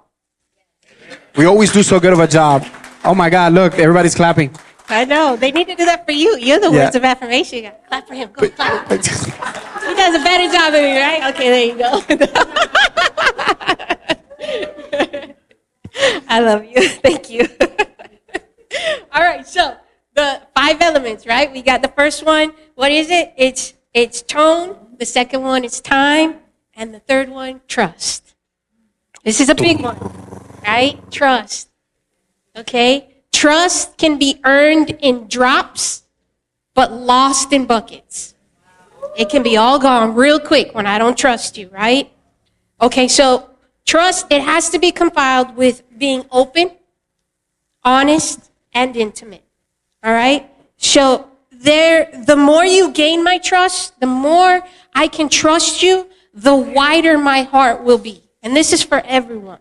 [1.35, 2.65] We always do so good of a job.
[3.05, 4.53] Oh my God, look, everybody's clapping.
[4.89, 5.35] I know.
[5.35, 6.35] They need to do that for you.
[6.37, 6.85] You're the Yeah.
[6.85, 7.63] words of affirmation.
[7.65, 8.29] You clap for him.
[8.33, 8.89] Go clap.
[8.89, 9.25] But just...
[9.25, 11.23] He does a better job than me, right?
[11.33, 12.01] Okay, there you go.
[16.27, 16.89] I love you.
[17.05, 17.47] Thank you.
[19.13, 19.75] All right, so
[20.15, 21.51] the five elements, right?
[21.51, 22.53] We got the first one.
[22.75, 23.33] What is it?
[23.37, 24.75] It's it's tone.
[24.97, 26.35] The second one is time,
[26.75, 28.35] and the third one, trust.
[29.23, 29.97] This is a big one,
[30.65, 30.99] right?
[31.11, 31.69] Trust.
[32.55, 33.08] Okay?
[33.31, 36.03] Trust can be earned in drops,
[36.73, 38.33] but lost in buckets.
[39.17, 42.11] It can be all gone real quick when I don't trust you, right?
[42.81, 43.49] Okay, so
[43.85, 46.71] trust, it has to be compiled with being open,
[47.83, 49.43] honest, and intimate.
[50.03, 50.49] All right?
[50.77, 54.61] So there the more you gain my trust, the more
[54.93, 58.23] I can trust you, the wider my heart will be.
[58.41, 59.59] And this is for everyone.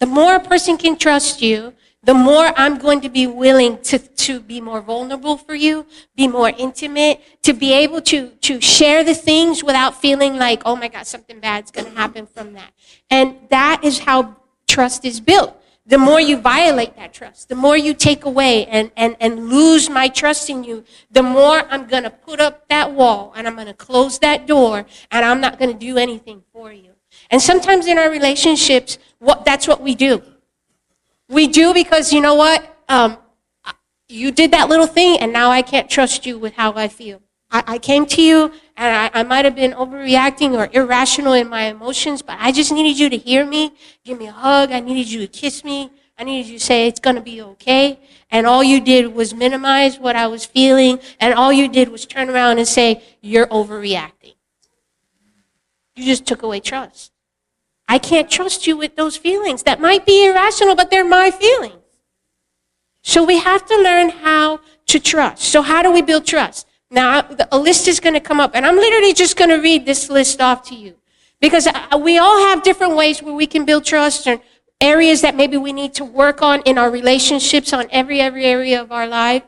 [0.00, 1.72] The more a person can trust you,
[2.02, 5.84] the more I'm going to be willing to, to be more vulnerable for you,
[6.14, 10.76] be more intimate, to be able to, to share the things without feeling like, oh
[10.76, 12.70] my God, something bad's going to happen from that.
[13.10, 14.36] And that is how
[14.68, 15.54] trust is built.
[15.86, 19.88] The more you violate that trust, the more you take away and, and, and lose
[19.88, 23.54] my trust in you, the more I'm going to put up that wall and I'm
[23.54, 26.90] going to close that door and I'm not going to do anything for you.
[27.30, 30.22] And sometimes in our relationships, what, that's what we do.
[31.28, 32.76] We do because you know what?
[32.88, 33.18] Um,
[34.08, 37.20] you did that little thing, and now I can't trust you with how I feel.
[37.50, 41.48] I, I came to you, and I, I might have been overreacting or irrational in
[41.48, 43.72] my emotions, but I just needed you to hear me,
[44.04, 44.72] give me a hug.
[44.72, 45.90] I needed you to kiss me.
[46.18, 48.00] I needed you to say it's going to be okay.
[48.30, 52.06] And all you did was minimize what I was feeling, and all you did was
[52.06, 54.34] turn around and say, You're overreacting.
[55.94, 57.12] You just took away trust.
[57.88, 59.62] I can't trust you with those feelings.
[59.62, 61.74] That might be irrational, but they're my feelings.
[63.02, 65.44] So we have to learn how to trust.
[65.44, 66.66] So how do we build trust?
[66.90, 69.86] Now, a list is going to come up, and I'm literally just going to read
[69.86, 70.96] this list off to you.
[71.40, 74.40] Because uh, we all have different ways where we can build trust and
[74.80, 78.80] areas that maybe we need to work on in our relationships, on every, every area
[78.80, 79.42] of our life.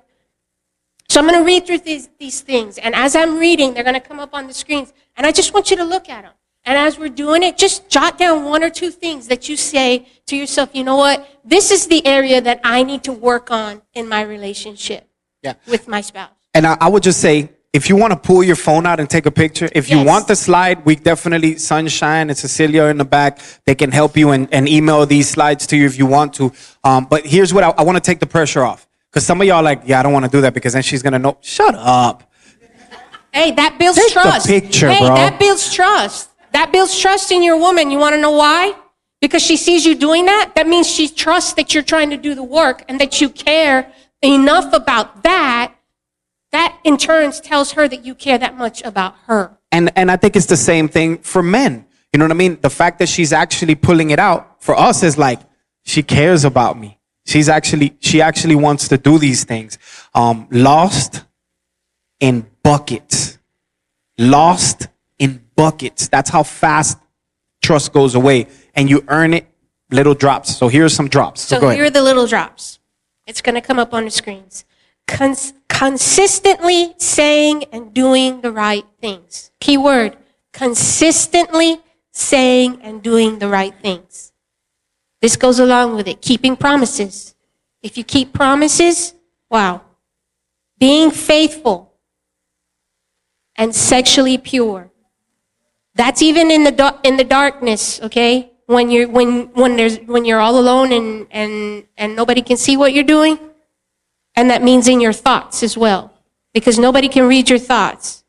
[1.08, 2.78] So I'm going to read through these, these things.
[2.78, 4.92] And as I'm reading, they're going to come up on the screens.
[5.16, 6.32] And I just want you to look at them.
[6.64, 10.06] And as we're doing it, just jot down one or two things that you say
[10.26, 11.26] to yourself, you know what?
[11.44, 15.08] This is the area that I need to work on in my relationship
[15.42, 15.54] Yeah.
[15.66, 16.30] with my spouse.
[16.52, 19.08] And I, I would just say, if you want to pull your phone out and
[19.08, 22.98] take a picture, if you want the slide, we definitely, Sunshine and Cecilia are in
[22.98, 23.38] the back.
[23.64, 26.52] They can help you and, and email these slides to you if you want to.
[26.82, 28.88] Um, but here's what I, I want to take the pressure off.
[29.08, 30.82] Because some of y'all are like, yeah, I don't want to do that because then
[30.82, 31.38] she's going to know.
[31.40, 32.30] Shut up.
[33.32, 34.46] Hey, that builds Take the trust.
[34.48, 35.14] picture, hey, bro.
[35.14, 36.30] that builds trust.
[36.52, 37.90] That builds trust in your woman.
[37.90, 38.74] You want to know why?
[39.20, 40.52] Because she sees you doing that.
[40.54, 43.92] That means she trusts that you're trying to do the work and that you care
[44.22, 45.74] enough about that.
[46.52, 49.58] That in turn tells her that you care that much about her.
[49.70, 51.86] And, and I think it's the same thing for men.
[52.12, 52.58] You know what I mean?
[52.60, 55.40] The fact that she's actually pulling it out for us is like,
[55.84, 56.98] she cares about me.
[57.24, 59.78] She's actually, she actually wants to do these things.
[60.14, 61.24] Um, lost
[62.18, 63.38] in buckets.
[64.18, 64.88] Lost
[65.20, 66.08] in buckets.
[66.08, 66.98] That's how fast
[67.62, 68.48] trust goes away.
[68.74, 69.46] And you earn it
[69.92, 70.56] little drops.
[70.56, 71.42] So here are some drops.
[71.42, 72.80] So, So here are the little drops.
[73.28, 74.64] It's going to come up on the screens.
[75.06, 79.52] Cons- consistently saying and doing the right things.
[79.60, 80.16] Key word
[80.52, 81.80] consistently
[82.12, 84.32] saying and doing the right things.
[85.20, 86.20] This goes along with it.
[86.20, 87.34] Keeping promises.
[87.82, 89.14] If you keep promises,
[89.50, 89.82] wow.
[90.78, 91.92] Being faithful
[93.56, 94.89] and sexually pure.
[95.94, 98.52] That's even in the in the darkness, okay?
[98.66, 102.76] When you're when when there's when you're all alone and and and nobody can see
[102.76, 103.38] what you're doing.
[104.36, 106.12] And that means in your thoughts as well,
[106.54, 108.24] because nobody can read your thoughts.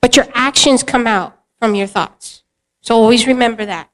[0.00, 2.42] But your actions come out from your thoughts.
[2.80, 3.90] So always remember that.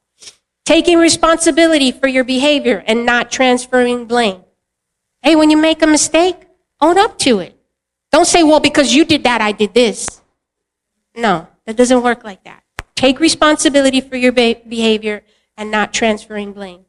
[0.65, 4.43] Taking responsibility for your behavior and not transferring blame.
[5.23, 6.37] Hey, when you make a mistake,
[6.81, 7.59] own up to it.
[8.13, 10.21] Don't say, well, because you did that, I did this.
[11.17, 12.63] No, that doesn't work like that.
[12.95, 15.23] Take responsibility for your be- behavior
[15.57, 16.85] and not transferring blame.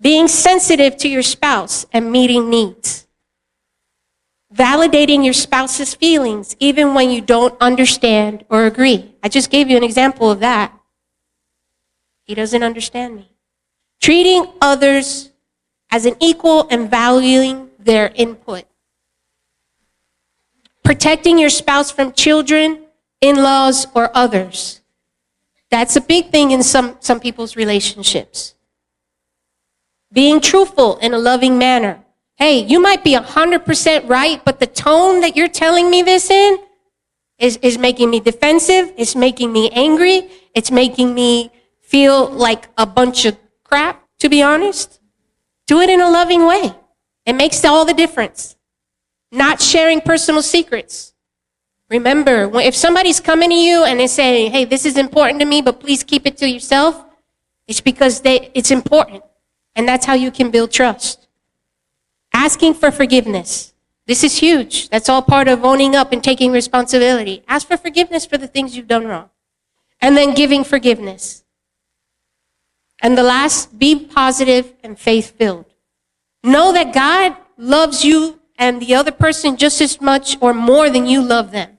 [0.00, 3.06] Being sensitive to your spouse and meeting needs.
[4.54, 9.14] validating your spouse's feelings even when you don't understand or agree.
[9.22, 10.72] I just gave you an example of that.
[12.24, 13.30] He doesn't understand me.
[14.00, 15.30] Treating others
[15.90, 18.64] as an equal and valuing their input.
[20.82, 22.85] Protecting your spouse from children,
[23.20, 24.80] in laws, or others.
[25.70, 28.54] That's a big thing in some, some people's relationships.
[30.12, 32.04] Being truthful in a loving manner.
[32.36, 36.58] Hey, you might be 100% right, but the tone that you're telling me this in
[37.38, 38.92] is, is making me defensive.
[38.96, 40.30] It's making me angry.
[40.54, 41.50] It's making me
[41.80, 45.00] feel like a bunch of crap, to be honest.
[45.66, 46.74] Do it in a loving way.
[47.24, 48.56] It makes all the difference.
[49.32, 51.12] Not sharing personal secrets.
[51.88, 55.62] Remember, if somebody's coming to you and they say, hey, this is important to me,
[55.62, 57.04] but please keep it to yourself,
[57.68, 59.22] it's because they, it's important.
[59.76, 61.28] And that's how you can build trust.
[62.32, 63.72] Asking for forgiveness.
[64.06, 64.88] This is huge.
[64.88, 67.42] That's all part of owning up and taking responsibility.
[67.46, 69.30] Ask for forgiveness for the things you've done wrong.
[70.00, 71.44] And then giving forgiveness.
[73.02, 75.66] And the last, be positive and faith filled.
[76.42, 81.06] Know that God loves you and the other person just as much or more than
[81.06, 81.75] you love them.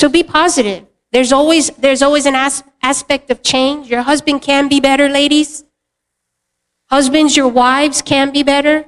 [0.00, 0.86] So be positive.
[1.12, 3.88] There's always, there's always an as- aspect of change.
[3.88, 5.62] Your husband can be better, ladies.
[6.86, 8.86] Husbands, your wives can be better.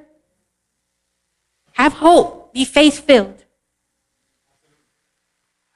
[1.73, 2.55] Have hope.
[2.55, 3.45] Be faith filled.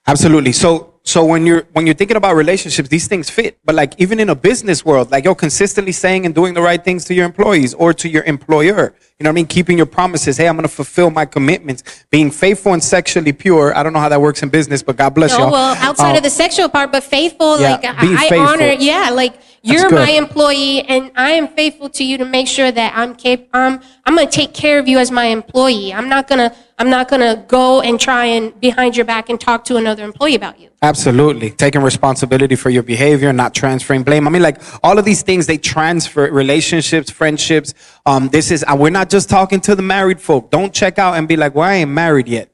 [0.06, 0.52] Absolutely.
[0.52, 3.58] So so when you're when you're thinking about relationships, these things fit.
[3.64, 6.82] But like even in a business world, like you're consistently saying and doing the right
[6.82, 8.92] things to your employees or to your employer.
[9.18, 9.46] You know what I mean?
[9.46, 10.36] Keeping your promises.
[10.36, 12.04] Hey, I'm gonna fulfill my commitments.
[12.10, 13.74] Being faithful and sexually pure.
[13.76, 15.52] I don't know how that works in business, but God bless No, y'all.
[15.52, 18.40] well, outside Um, of the sexual part, but faithful, Yeah, like I, I faithful.
[18.40, 22.70] honor, yeah, like you're my employee, and I am faithful to you to make sure
[22.70, 25.94] that I'm cap- I'm I'm gonna take care of you as my employee.
[25.94, 29.64] I'm not gonna I'm not gonna go and try and behind your back and talk
[29.64, 30.68] to another employee about you.
[30.82, 31.50] Absolutely.
[31.50, 34.26] Taking responsibility for your behavior, not transferring blame.
[34.26, 37.72] I mean, like all of these things, they transfer relationships, friendships.
[38.04, 40.50] Um, this is, and we're not just talking to the married folk.
[40.50, 42.50] Don't check out and be like, well, I ain't married yet.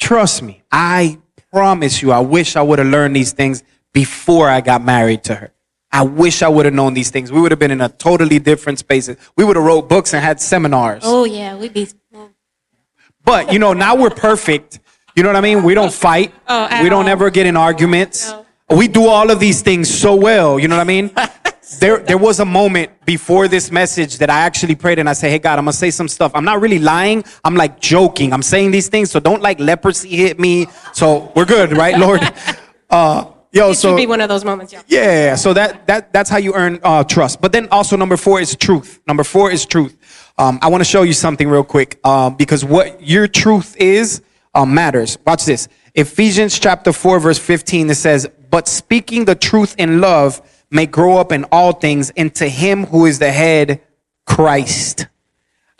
[0.00, 0.64] Trust me.
[0.72, 1.18] I
[1.52, 5.36] promise you, I wish I would have learned these things before I got married to
[5.36, 5.52] her.
[5.90, 7.32] I wish I would have known these things.
[7.32, 9.08] We would have been in a totally different space.
[9.36, 11.02] We would have wrote books and had seminars.
[11.04, 11.88] Oh yeah, we'd be.
[13.28, 14.80] But you know, now we're perfect.
[15.14, 15.62] You know what I mean?
[15.62, 16.32] We don't fight.
[16.48, 17.10] Oh, we don't all.
[17.10, 18.32] ever get in arguments.
[18.70, 20.58] We do all of these things so well.
[20.58, 21.10] You know what I mean?
[21.80, 25.30] there, there was a moment before this message that I actually prayed and I said,
[25.30, 26.32] Hey God, I'm gonna say some stuff.
[26.34, 27.22] I'm not really lying.
[27.44, 28.32] I'm like joking.
[28.32, 30.66] I'm saying these things, so don't like leprosy hit me.
[30.94, 32.22] So we're good, right, Lord?
[32.88, 34.80] Uh, yo, It so should be one of those moments, yeah.
[34.86, 37.42] yeah, so that, that that's how you earn uh, trust.
[37.42, 39.00] But then also number four is truth.
[39.06, 39.97] Number four is truth.
[40.38, 44.22] Um, I want to show you something real quick um, because what your truth is
[44.54, 45.18] um, matters.
[45.26, 45.68] Watch this.
[45.94, 47.90] Ephesians chapter four verse fifteen.
[47.90, 52.48] It says, "But speaking the truth in love may grow up in all things into
[52.48, 53.82] Him who is the head,
[54.26, 55.08] Christ."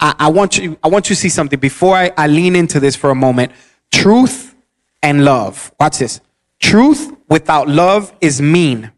[0.00, 0.76] I, I want you.
[0.82, 3.52] I want you to see something before I, I lean into this for a moment.
[3.92, 4.56] Truth
[5.02, 5.72] and love.
[5.78, 6.20] Watch this.
[6.58, 8.90] Truth without love is mean.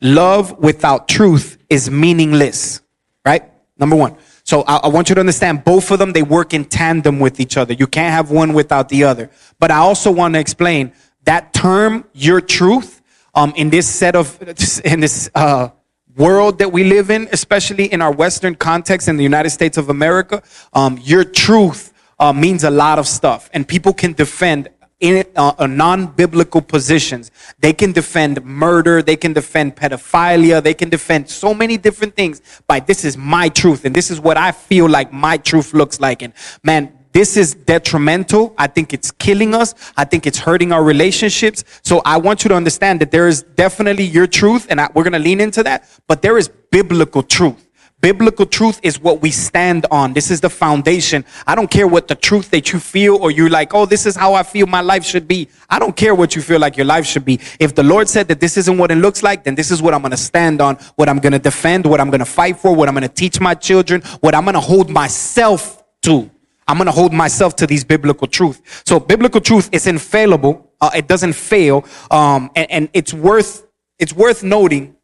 [0.00, 2.80] Love without truth is meaningless.
[3.24, 3.44] Right?
[3.78, 4.16] Number one.
[4.48, 7.38] So I, I want you to understand both of them, they work in tandem with
[7.38, 7.74] each other.
[7.74, 9.28] You can't have one without the other.
[9.58, 13.02] But I also want to explain that term, your truth,
[13.34, 14.40] um, in this set of,
[14.86, 15.68] in this, uh,
[16.16, 19.90] world that we live in, especially in our Western context in the United States of
[19.90, 25.24] America, um, your truth uh, means a lot of stuff, and people can defend in
[25.36, 27.30] uh, uh, non-biblical positions.
[27.60, 32.42] They can defend murder, they can defend pedophilia, they can defend so many different things
[32.66, 36.00] by this is my truth, and this is what I feel like my truth looks
[36.00, 36.22] like.
[36.22, 36.32] And
[36.64, 38.54] man, this is detrimental.
[38.58, 39.74] I think it's killing us.
[39.96, 41.64] I think it's hurting our relationships.
[41.82, 45.04] So I want you to understand that there is definitely your truth, and I, we're
[45.04, 47.67] going to lean into that, but there is biblical truth.
[48.00, 50.12] Biblical truth is what we stand on.
[50.12, 51.24] This is the foundation.
[51.48, 54.14] I don't care what the truth that you feel or you're like, oh, this is
[54.14, 55.48] how I feel my life should be.
[55.68, 57.40] I don't care what you feel like your life should be.
[57.58, 59.94] If the Lord said that this isn't what it looks like, then this is what
[59.94, 62.60] I'm going to stand on, what I'm going to defend, what I'm going to fight
[62.60, 66.30] for, what I'm going to teach my children, what I'm going to hold myself to.
[66.68, 68.84] I'm going to hold myself to these biblical truth.
[68.86, 70.70] So biblical truth is infallible.
[70.80, 71.84] Uh, it doesn't fail.
[72.12, 73.66] Um, and, and it's worth,
[73.98, 74.94] it's worth noting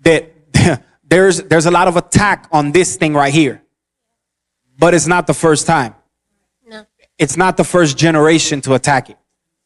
[0.00, 0.29] that
[1.10, 3.62] there's, there's a lot of attack on this thing right here.
[4.78, 5.94] But it's not the first time.
[6.66, 6.86] No.
[7.18, 9.18] It's not the first generation to attack it.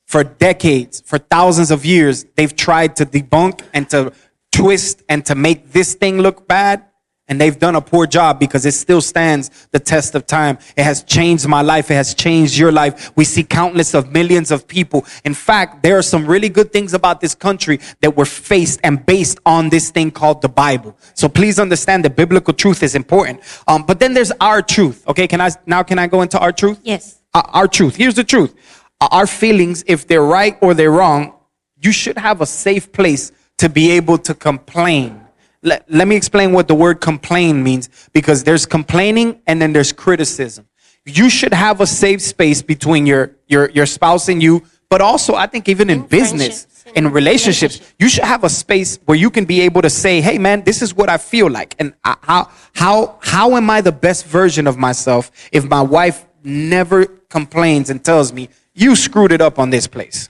[0.06, 4.12] For decades, for thousands of years, they've tried to debunk and to
[4.50, 6.84] twist and to make this thing look bad.
[7.26, 10.58] And they've done a poor job because it still stands the test of time.
[10.76, 11.90] It has changed my life.
[11.90, 13.16] It has changed your life.
[13.16, 15.06] We see countless of millions of people.
[15.24, 19.04] In fact, there are some really good things about this country that were faced and
[19.06, 20.98] based on this thing called the Bible.
[21.14, 23.40] So please understand that biblical truth is important.
[23.66, 25.02] Um, but then there's our truth.
[25.08, 25.26] Okay.
[25.26, 26.78] Can I, now can I go into our truth?
[26.82, 27.22] Yes.
[27.32, 27.96] Uh, our truth.
[27.96, 28.54] Here's the truth.
[29.00, 31.32] Uh, our feelings, if they're right or they're wrong,
[31.80, 35.23] you should have a safe place to be able to complain.
[35.64, 39.92] Let, let me explain what the word complain means because there's complaining and then there's
[39.92, 40.68] criticism.
[41.06, 45.34] You should have a safe space between your, your, your spouse and you, but also
[45.34, 47.94] I think even in, In business, in relationships, relationships.
[47.98, 50.82] you should have a space where you can be able to say, "Hey, man, this
[50.82, 54.66] is what I feel like, and I, how how how am I the best version
[54.66, 59.70] of myself if my wife never complains and tells me you screwed it up on
[59.70, 60.28] this place."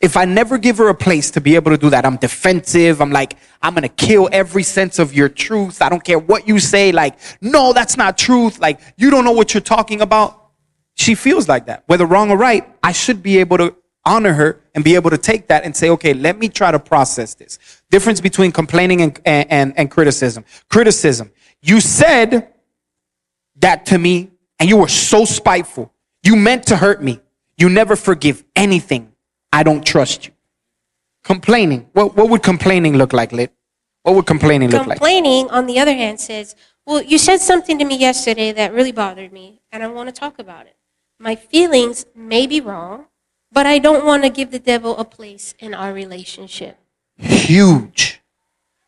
[0.00, 3.02] If I never give her a place to be able to do that, I'm defensive.
[3.02, 5.82] I'm like, I'm gonna kill every sense of your truth.
[5.82, 6.90] I don't care what you say.
[6.90, 8.58] Like, no, that's not truth.
[8.58, 10.40] Like, you don't know what you're talking about.
[10.94, 11.84] She feels like that.
[11.86, 15.18] Whether wrong or right, I should be able to honor her and be able to
[15.18, 17.58] take that and say, okay, let me try to process this.
[17.90, 20.44] Difference between complaining and, and, and criticism.
[20.70, 21.30] Criticism.
[21.62, 22.52] You said
[23.56, 25.92] that to me and you were so spiteful.
[26.22, 27.20] You meant to hurt me.
[27.56, 29.09] You never forgive anything.
[29.52, 30.32] I don't trust you.
[31.24, 31.88] Complaining.
[31.92, 33.52] What, what would complaining look like, Lit?
[34.02, 34.98] What would complaining look like?
[34.98, 36.54] Complaining, on the other hand, says,
[36.86, 40.12] Well, you said something to me yesterday that really bothered me, and I want to
[40.12, 40.76] talk about it.
[41.18, 43.06] My feelings may be wrong,
[43.52, 46.78] but I don't want to give the devil a place in our relationship.
[47.18, 48.22] Huge.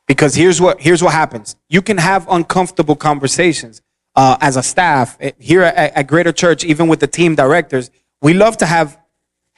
[0.06, 1.56] Because here's what, here's what happens.
[1.68, 3.82] You can have uncomfortable conversations
[4.14, 7.90] uh, as a staff eh, here at, at Greater Church, even with the team directors.
[8.22, 8.98] We love to have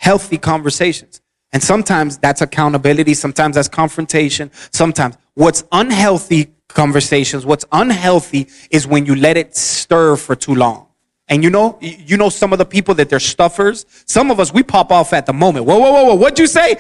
[0.04, 1.22] healthy conversations.
[1.54, 9.06] And sometimes that's accountability, sometimes that's confrontation, sometimes what's unhealthy conversations, what's unhealthy is when
[9.06, 10.88] you let it stir for too long.
[11.28, 13.86] And you know, you know some of the people that they're stuffers.
[14.04, 15.64] Some of us we pop off at the moment.
[15.64, 16.76] Whoa, whoa, whoa, whoa, what'd you say?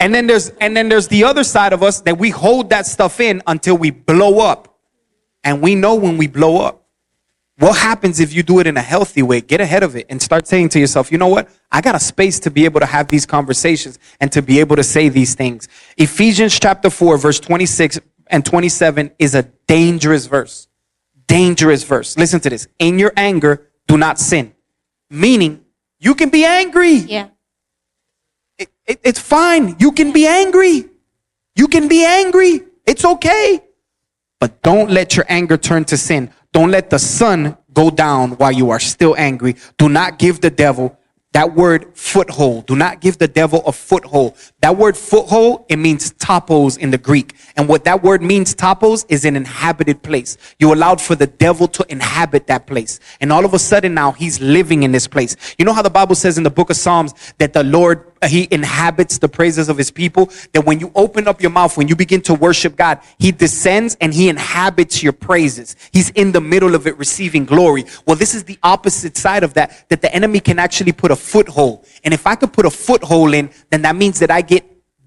[0.00, 2.86] And then there's and then there's the other side of us that we hold that
[2.86, 4.76] stuff in until we blow up.
[5.44, 6.83] And we know when we blow up.
[7.58, 9.40] What happens if you do it in a healthy way?
[9.40, 11.48] Get ahead of it and start saying to yourself, you know what?
[11.70, 14.74] I got a space to be able to have these conversations and to be able
[14.76, 15.68] to say these things.
[15.96, 20.66] Ephesians chapter 4, verse 26 and 27 is a dangerous verse.
[21.28, 22.16] Dangerous verse.
[22.18, 22.66] Listen to this.
[22.80, 24.52] In your anger, do not sin.
[25.08, 25.64] Meaning,
[26.00, 26.94] you can be angry.
[26.94, 27.28] Yeah.
[28.58, 29.76] It- it- it's fine.
[29.78, 30.86] You can be angry.
[31.54, 32.62] You can be angry.
[32.84, 33.62] It's okay.
[34.40, 36.30] But don't let your anger turn to sin.
[36.54, 39.56] Don't let the sun go down while you are still angry.
[39.76, 40.96] Do not give the devil
[41.34, 42.66] that word foothold.
[42.66, 44.36] Do not give the devil a foothold.
[44.60, 47.34] That word foothold, it means topos in the Greek.
[47.56, 50.38] And what that word means, topos, is an inhabited place.
[50.60, 53.00] You allowed for the devil to inhabit that place.
[53.20, 55.36] And all of a sudden now he's living in this place.
[55.58, 58.48] You know how the Bible says in the book of Psalms that the Lord, he
[58.50, 60.30] inhabits the praises of his people?
[60.52, 63.96] That when you open up your mouth, when you begin to worship God, he descends
[64.00, 65.76] and he inhabits your praises.
[65.92, 67.84] He's in the middle of it receiving glory.
[68.06, 71.16] Well, this is the opposite side of that, that the enemy can actually put a
[71.16, 71.86] foothold.
[72.04, 74.64] And if I could put a foothold in, then that means that I get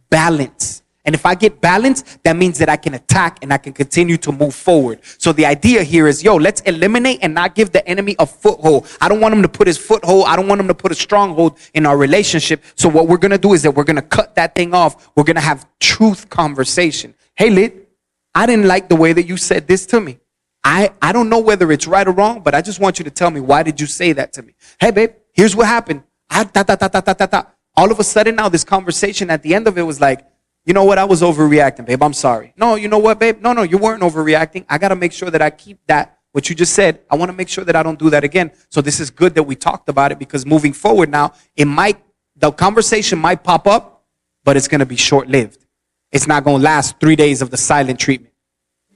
[0.10, 0.84] balance.
[1.08, 4.18] And if I get balance, that means that I can attack and I can continue
[4.18, 5.00] to move forward.
[5.18, 8.88] So the idea here is, yo, let's eliminate and not give the enemy a foothold.
[9.00, 10.26] I don't want him to put his foothold.
[10.28, 12.62] I don't want him to put a stronghold in our relationship.
[12.76, 15.10] So what we're going to do is that we're going to cut that thing off.
[15.16, 17.16] We're going to have truth conversation.
[17.36, 17.90] Hey, Lit,
[18.36, 20.20] I didn't like the way that you said this to me.
[20.62, 23.12] I, I don't know whether it's right or wrong, but I just want you to
[23.12, 24.56] tell me why did you say that to me?
[24.78, 26.04] Hey, babe, here's what happened.
[26.30, 27.48] I, ta, ta, ta, ta, ta, ta, ta.
[27.78, 30.26] All of a sudden now this conversation at the end of it was like,
[30.68, 30.98] you know what?
[30.98, 32.04] I was overreacting, babe.
[32.04, 32.54] I'm sorry.
[32.58, 33.42] No, you know what, babe?
[33.42, 34.66] No, no, you weren't overreacting.
[34.68, 37.00] I got to make sure that I keep that, what you just said.
[37.10, 38.52] I want to make sure that I don't do that again.
[38.68, 42.04] So this is good that we talked about it because moving forward now, it might,
[42.36, 44.04] the conversation might pop up,
[44.44, 45.66] but it's going to be short lived.
[46.12, 48.34] It's not going to last three days of the silent treatment.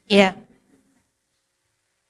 [0.07, 0.33] Yeah.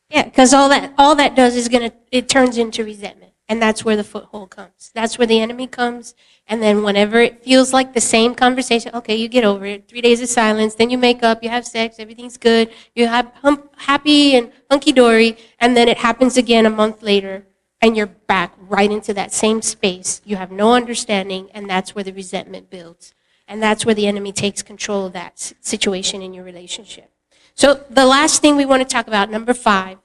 [0.09, 3.31] Yeah, because all that all that does is gonna it turns into resentment.
[3.52, 4.91] And that's where the foothold comes.
[4.95, 6.16] That's where the enemy comes.
[6.47, 9.89] And then whenever it feels like the same conversation, okay, you get over it.
[9.89, 13.30] Three days of silence, then you make up, you have sex, everything's good, you have
[13.41, 17.45] hump, happy and hunky dory, and then it happens again a month later,
[17.82, 20.22] and you're back right into that same space.
[20.24, 23.14] You have no understanding, and that's where the resentment builds.
[23.49, 27.12] And that's where the enemy takes control of that situation in your relationship.
[27.56, 29.97] So the last thing we want to talk about, number five,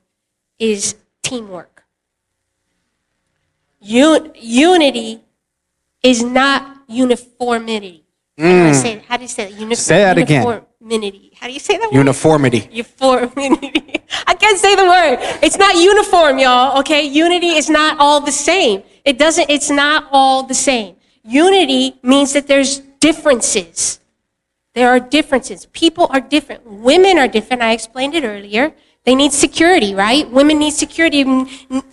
[0.58, 1.85] is teamwork.
[3.88, 5.22] Un- unity
[6.02, 8.04] is not uniformity.
[8.38, 9.02] How do say?
[9.08, 9.58] How do you say that?
[9.58, 9.78] Uni- Mm.
[9.78, 10.42] Say that again.
[10.44, 11.32] uniformity.
[11.40, 11.96] How do you say that word?
[11.98, 12.68] Uniformity.
[12.70, 14.00] Uniformity.
[14.26, 15.18] I can't say the word.
[15.42, 16.78] It's not uniform, y'all.
[16.80, 18.82] Okay, unity is not all the same.
[19.04, 19.48] It doesn't.
[19.50, 20.96] It's not all the same.
[21.24, 24.00] Unity means that there's differences.
[24.74, 25.66] There are differences.
[25.72, 26.66] People are different.
[26.66, 27.62] Women are different.
[27.62, 28.74] I explained it earlier.
[29.06, 30.28] They need security, right?
[30.28, 31.24] Women need security.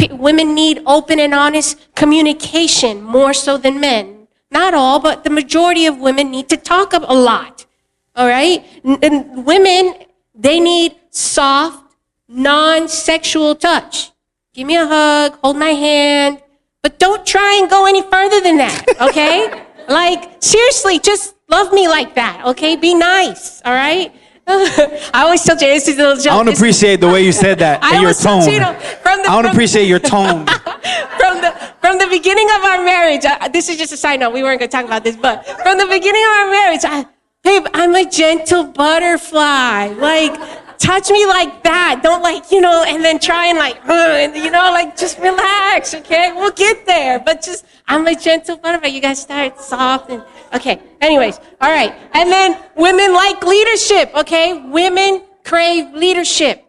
[0.10, 4.28] Women need open and honest communication more so than men.
[4.50, 7.68] Not all, but the majority of women need to talk a lot.
[8.16, 8.66] All right?
[8.84, 9.94] And women,
[10.34, 11.96] they need soft,
[12.28, 14.12] non sexual touch.
[14.54, 16.42] Give me a hug, hold my hand,
[16.82, 19.66] but don't try and go any further than that, okay?
[19.88, 22.76] like, seriously, just love me like that, okay?
[22.76, 24.14] Be nice, all right?
[24.48, 26.34] I always tell Jay, this is a little joke.
[26.34, 28.44] I don't appreciate the way you said that I and your tone.
[28.44, 30.46] Tito, from the- I don't appreciate your tone.
[30.46, 34.34] from the from the beginning of our marriage, this is just a side note.
[34.34, 37.06] We weren't going to talk about this, but from the beginning of our marriage, I,
[37.44, 39.88] babe, I'm a gentle butterfly.
[39.98, 40.34] Like,
[40.78, 42.02] touch me like that.
[42.04, 43.92] Don't like you know, and then try and like, uh,
[44.24, 45.94] and, you know, like just relax.
[45.94, 47.20] Okay, we'll get there.
[47.20, 48.90] But just, I'm a gentle butterfly.
[48.90, 50.24] You guys start soft and
[50.54, 50.82] okay.
[51.02, 51.94] Anyways, all right.
[52.14, 54.12] And then women like leadership.
[54.16, 56.66] Okay, women crave leadership.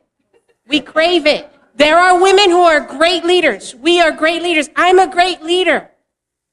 [0.67, 1.51] We crave it.
[1.77, 3.75] There are women who are great leaders.
[3.75, 4.71] We are great leaders.
[4.77, 5.91] I'm a great leader.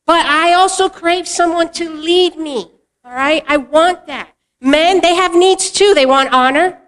[0.05, 2.72] But I also crave someone to lead me.
[3.05, 3.43] All right?
[3.47, 4.34] I want that.
[4.59, 5.93] Men, they have needs too.
[5.93, 6.80] They want honor.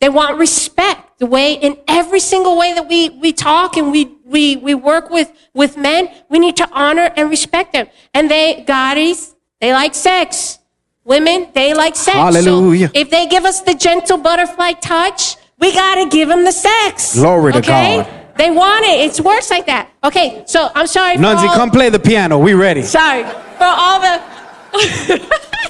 [0.00, 1.18] They want respect.
[1.18, 5.10] The way in every single way that we, we talk and we, we, we work
[5.10, 7.88] with, with men, we need to honor and respect them.
[8.14, 10.58] And they, guys, they like sex.
[11.04, 12.16] Women, they like sex.
[12.16, 12.88] Hallelujah.
[12.88, 17.14] So if they give us the gentle butterfly touch, we gotta give them the sex.
[17.14, 17.60] Glory to?
[17.60, 18.08] God.
[18.38, 19.18] They want it.
[19.18, 19.90] It works like that.
[20.02, 22.38] Okay, so I'm sorry Nunzi, all, come play the piano.
[22.38, 22.82] We ready.
[22.82, 24.39] sorry for all the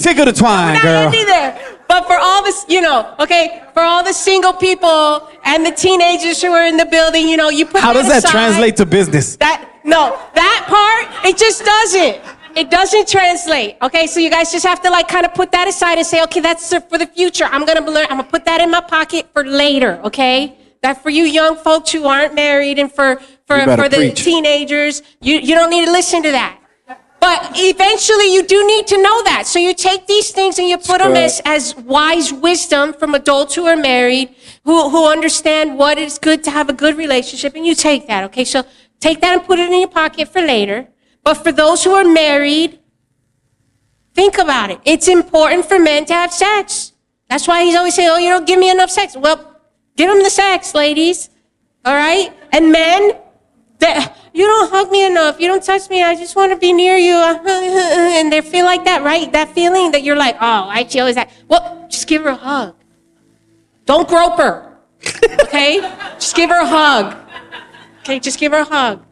[0.01, 1.11] Tick of the twine, girl.
[1.11, 1.76] there.
[1.88, 6.40] But for all this, you know, okay, for all the single people and the teenagers
[6.40, 8.30] who are in the building, you know, you put How does that aside.
[8.30, 9.36] translate to business?
[9.36, 12.20] That no, that part it just doesn't.
[12.57, 13.76] It doesn't translate.
[13.82, 16.22] Okay, so you guys just have to like kind of put that aside and say,
[16.24, 17.44] okay, that's for the future.
[17.44, 18.07] I'm gonna learn.
[18.11, 20.01] I'm gonna put that in my pocket for later.
[20.05, 24.22] Okay, that for you young folks who aren't married and for for for the preach.
[24.24, 26.59] teenagers, you you don't need to listen to that.
[27.20, 29.46] But eventually, you do need to know that.
[29.46, 33.54] So you take these things and you put them as, as wise wisdom from adults
[33.54, 37.66] who are married, who, who understand what is good to have a good relationship, and
[37.66, 38.44] you take that, okay?
[38.44, 38.64] So
[39.00, 40.88] take that and put it in your pocket for later.
[41.22, 42.78] But for those who are married,
[44.14, 44.80] think about it.
[44.86, 46.92] It's important for men to have sex.
[47.28, 49.14] That's why he's always saying, oh, you don't give me enough sex.
[49.14, 49.60] Well,
[49.94, 51.28] give them the sex, ladies.
[51.84, 52.32] All right?
[52.50, 53.12] And men,
[53.81, 55.41] that you don't hug me enough.
[55.41, 56.03] You don't touch me.
[56.03, 57.14] I just want to be near you.
[58.20, 59.31] And they feel like that, right?
[59.33, 61.31] That feeling that you're like, oh, I she always that?
[61.49, 62.76] Well, just give her a hug.
[63.87, 64.76] Don't grope her.
[65.43, 65.81] Okay?
[66.14, 67.16] just give her a hug.
[68.01, 69.05] Okay, just give her a hug.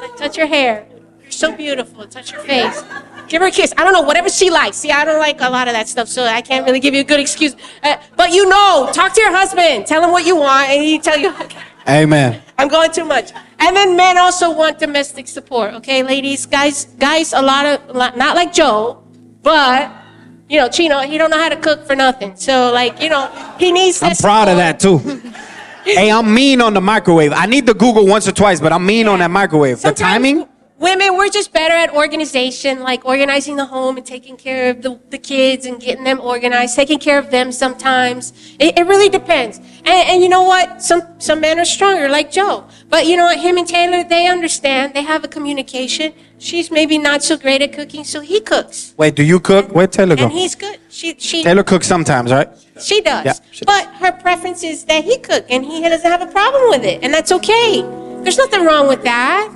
[0.00, 0.86] Like, touch your hair.
[1.22, 2.06] You're so beautiful.
[2.06, 2.82] Touch your face.
[3.28, 3.72] Give her a kiss.
[3.76, 4.76] I don't know, whatever she likes.
[4.76, 7.00] See, I don't like a lot of that stuff, so I can't really give you
[7.00, 7.56] a good excuse.
[7.82, 9.86] Uh, but you know, talk to your husband.
[9.86, 11.58] Tell him what you want, and he tell you, okay.
[11.88, 12.42] Amen.
[12.58, 13.32] I'm going too much.
[13.58, 15.74] And then men also want domestic support.
[15.74, 19.02] Okay, ladies, guys, guys, a lot of not like Joe,
[19.42, 19.90] but
[20.48, 22.36] you know, Chino, he don't know how to cook for nothing.
[22.36, 23.28] So like, you know,
[23.58, 24.02] he needs.
[24.02, 24.98] I'm proud of that too.
[25.84, 27.32] hey, I'm mean on the microwave.
[27.32, 29.76] I need to Google once or twice, but I'm mean on that microwave.
[29.76, 30.48] The Sometimes timing?
[30.78, 35.00] Women, we're just better at organization, like organizing the home and taking care of the,
[35.08, 38.34] the kids and getting them organized, taking care of them sometimes.
[38.58, 39.56] It, it really depends.
[39.56, 40.82] And, and you know what?
[40.82, 42.66] Some, some men are stronger, like Joe.
[42.90, 43.38] But you know what?
[43.38, 44.92] Him and Taylor, they understand.
[44.92, 46.12] They have a communication.
[46.36, 48.92] She's maybe not so great at cooking, so he cooks.
[48.98, 49.70] Wait, do you cook?
[49.70, 50.24] Where'd Taylor go?
[50.24, 50.78] And he's good.
[50.90, 52.50] She, she, Taylor cooks sometimes, right?
[52.78, 53.24] she does.
[53.24, 53.86] Yeah, she does.
[53.86, 57.02] but her preference is that he cook, and he doesn't have a problem with it,
[57.02, 57.80] and that's okay.
[58.22, 59.50] There's nothing wrong with that.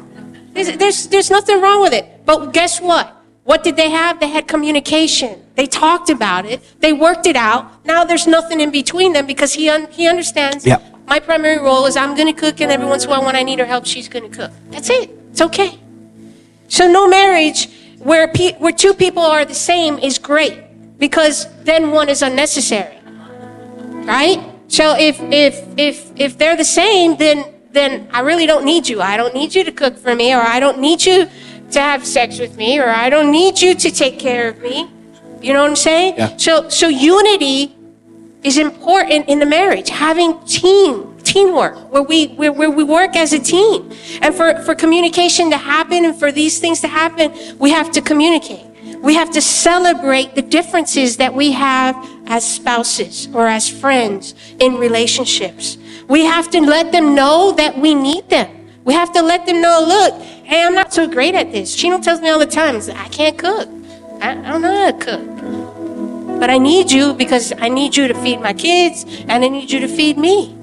[0.53, 2.27] There's, there's, there's nothing wrong with it.
[2.27, 3.17] But guess what?
[3.45, 4.21] What did they have?
[4.21, 5.43] They had communication.
[5.55, 6.61] They talked about it.
[6.81, 7.85] They worked it out.
[7.85, 10.67] Now there's nothing in between them because he un- he understands.
[10.67, 10.79] Yeah.
[11.07, 13.35] My primary role is I'm going to cook, and every once in a while when
[13.35, 14.53] I need her help, she's going to cook.
[14.71, 15.11] That's it.
[15.33, 15.79] It's okay.
[16.69, 20.57] So no marriage where pe- where two people are the same is great
[20.99, 22.97] because then one is unnecessary.
[24.07, 24.41] Right?
[24.69, 29.01] So if if if if they're the same then then I really don't need you.
[29.01, 31.29] I don't need you to cook for me or I don't need you
[31.71, 34.91] to have sex with me or I don't need you to take care of me.
[35.41, 36.15] You know what I'm saying?
[36.17, 36.37] Yeah.
[36.37, 37.75] So so unity
[38.43, 39.89] is important in the marriage.
[39.89, 43.91] Having team teamwork where we where, where we work as a team,
[44.21, 48.01] and for for communication to happen and for these things to happen, we have to
[48.03, 48.67] communicate.
[49.01, 51.97] We have to celebrate the differences that we have
[52.27, 55.79] as spouses or as friends in relationships.
[56.11, 58.51] We have to let them know that we need them.
[58.85, 61.77] We have to let them know, look, hey, I'm not so great at this.
[61.77, 63.69] Chino tells me all the time, I can't cook.
[64.21, 66.41] I, I don't know how to cook.
[66.41, 69.71] But I need you because I need you to feed my kids and I need
[69.71, 70.60] you to feed me.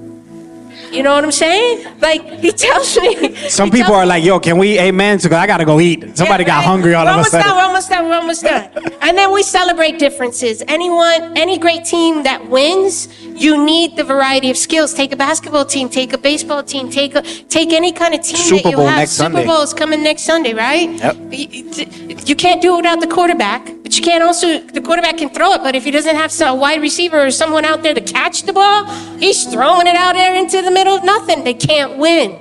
[0.90, 2.00] You know what I'm saying?
[2.00, 3.34] Like he tells me.
[3.48, 5.18] Some people are like, yo, can we amen?
[5.18, 6.16] So I gotta go eat.
[6.16, 6.64] Somebody yeah, got right?
[6.64, 7.46] hungry all we're of a almost sudden.
[7.46, 8.04] Done, we're almost done.
[8.08, 8.98] We're almost done.
[9.02, 10.62] and then we celebrate differences.
[10.68, 14.94] Anyone, any great team that wins, you need the variety of skills.
[14.94, 18.36] Take a basketball team, take a baseball team, take a, take any kind of team
[18.36, 18.98] Super that you Bowl have.
[18.98, 19.46] next Super Sunday.
[19.46, 20.90] Bowl is coming next Sunday, right?
[20.90, 21.16] Yep.
[21.32, 24.58] You, you can't do it without the quarterback, but you can't also.
[24.58, 27.64] The quarterback can throw it, but if he doesn't have a wide receiver or someone
[27.64, 28.84] out there to catch the ball,
[29.18, 31.42] he's throwing it out there into the middle of nothing.
[31.42, 32.32] They can't win.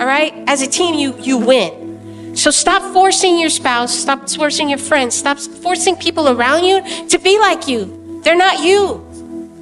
[0.00, 0.32] All right?
[0.46, 2.36] As a team, you you win.
[2.36, 7.18] So stop forcing your spouse, stop forcing your friends, stop forcing people around you to
[7.18, 8.20] be like you.
[8.22, 9.04] They're not you.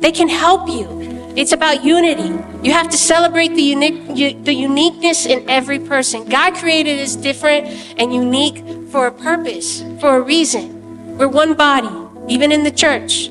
[0.00, 0.86] They can help you.
[1.34, 2.28] It's about unity.
[2.62, 6.28] You have to celebrate the unique the uniqueness in every person.
[6.28, 10.81] God created us different and unique for a purpose, for a reason.
[11.18, 11.90] We're one body,
[12.28, 13.30] even in the church.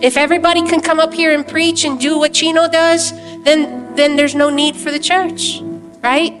[0.00, 3.12] If everybody can come up here and preach and do what Chino does,
[3.44, 5.60] then then there's no need for the church,
[6.02, 6.32] right?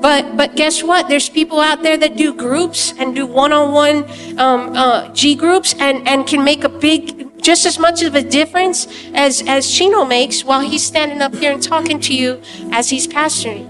[0.00, 1.08] But but guess what?
[1.08, 4.04] There's people out there that do groups and do one-on-one
[4.38, 8.22] um, uh, G groups and and can make a big, just as much of a
[8.22, 12.40] difference as as Chino makes while he's standing up here and talking to you
[12.72, 13.64] as he's pastoring.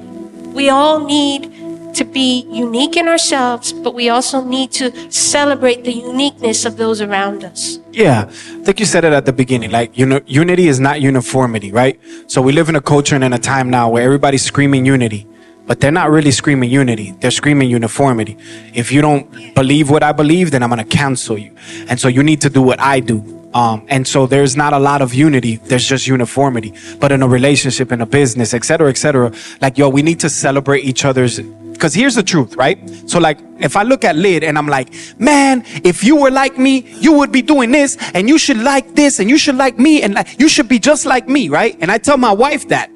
[0.53, 1.53] We all need
[1.97, 7.01] to be unique in ourselves, but we also need to celebrate the uniqueness of those
[7.01, 7.79] around us.
[7.93, 9.71] Yeah, I think you said it at the beginning.
[9.71, 11.99] Like, you know, unity is not uniformity, right?
[12.27, 15.27] So we live in a culture and in a time now where everybody's screaming unity,
[15.67, 17.15] but they're not really screaming unity.
[17.21, 18.37] They're screaming uniformity.
[18.75, 21.57] If you don't believe what I believe, then I'm gonna cancel you.
[21.89, 23.33] And so you need to do what I do.
[23.55, 25.57] Um, and so there's not a lot of unity.
[25.57, 26.75] There's just uniformity.
[27.01, 29.33] But in a relationship, in a business, et cetera, et cetera,
[29.63, 31.41] like, yo, we need to celebrate each other's
[31.77, 32.79] because here's the truth, right?
[33.09, 36.59] So, like, if I look at Lid and I'm like, man, if you were like
[36.59, 39.79] me, you would be doing this, and you should like this, and you should like
[39.79, 41.77] me, and like, you should be just like me, right?
[41.81, 42.91] And I tell my wife that.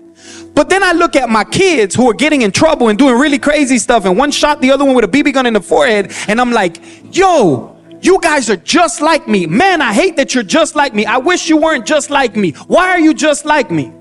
[0.55, 3.39] But then I look at my kids who are getting in trouble and doing really
[3.39, 6.13] crazy stuff, and one shot the other one with a BB gun in the forehead,
[6.29, 6.81] and I'm like,
[7.15, 9.47] yo, you guys are just like me.
[9.47, 11.07] Man, I hate that you're just like me.
[11.07, 12.53] I wish you weren't just like me.
[12.67, 13.93] Why are you just like me?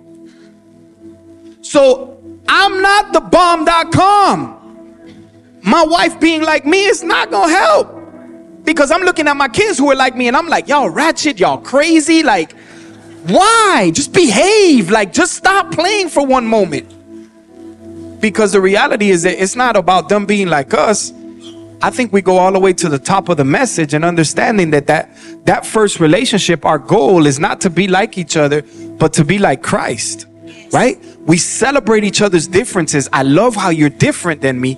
[1.61, 4.58] So I'm not the bomb.com.
[5.61, 7.95] My wife being like me is not gonna help.
[8.63, 11.39] Because I'm looking at my kids who are like me and I'm like, y'all ratchet,
[11.39, 12.23] y'all crazy.
[12.23, 12.53] Like,
[13.27, 13.91] why?
[13.93, 14.91] Just behave.
[14.91, 16.87] Like, just stop playing for one moment.
[18.21, 21.13] Because the reality is that it's not about them being like us.
[21.81, 24.71] I think we go all the way to the top of the message and understanding
[24.71, 25.09] that that,
[25.45, 28.63] that first relationship, our goal is not to be like each other,
[28.97, 30.27] but to be like Christ,
[30.71, 30.97] right?
[31.21, 33.07] We celebrate each other's differences.
[33.13, 34.77] I love how you're different than me,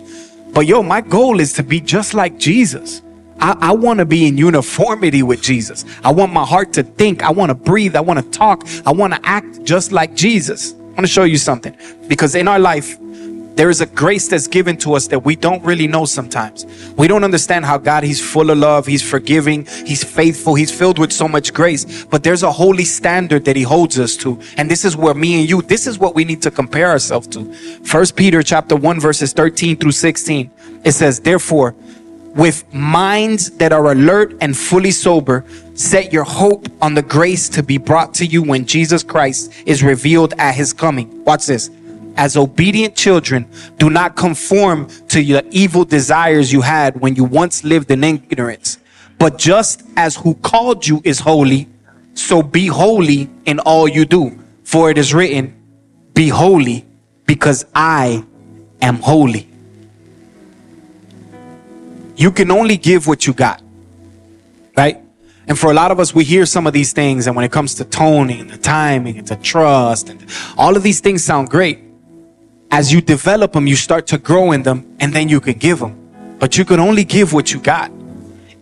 [0.54, 3.02] but yo, my goal is to be just like Jesus.
[3.40, 5.84] I, I want to be in uniformity with Jesus.
[6.04, 7.24] I want my heart to think.
[7.24, 7.96] I want to breathe.
[7.96, 8.68] I want to talk.
[8.86, 10.74] I want to act just like Jesus.
[10.74, 11.76] I want to show you something
[12.08, 13.00] because in our life,
[13.62, 16.66] there is a grace that's given to us that we don't really know sometimes.
[16.98, 20.98] We don't understand how God, He's full of love, He's forgiving, He's faithful, He's filled
[20.98, 22.04] with so much grace.
[22.06, 24.42] But there's a holy standard that He holds us to.
[24.58, 27.28] And this is where me and you, this is what we need to compare ourselves
[27.28, 27.54] to.
[27.84, 30.50] First Peter chapter 1, verses 13 through 16.
[30.84, 31.76] It says, Therefore,
[32.34, 35.46] with minds that are alert and fully sober,
[35.76, 39.84] set your hope on the grace to be brought to you when Jesus Christ is
[39.84, 41.24] revealed at his coming.
[41.26, 41.70] Watch this.
[42.18, 47.64] As obedient children, do not conform to your evil desires you had when you once
[47.64, 48.78] lived in ignorance.
[49.18, 51.68] But just as who called you is holy,
[52.14, 54.38] so be holy in all you do.
[54.64, 55.54] For it is written,
[56.14, 56.86] Be holy,
[57.26, 58.24] because I
[58.82, 59.48] am holy.
[62.16, 63.62] You can only give what you got,
[64.78, 64.98] right?
[65.48, 67.52] And for a lot of us, we hear some of these things, and when it
[67.52, 70.26] comes to toning, the timing, and the trust, and
[70.58, 71.91] all of these things sound great.
[72.74, 75.80] As you develop them, you start to grow in them, and then you can give
[75.80, 76.38] them.
[76.40, 77.92] But you can only give what you got.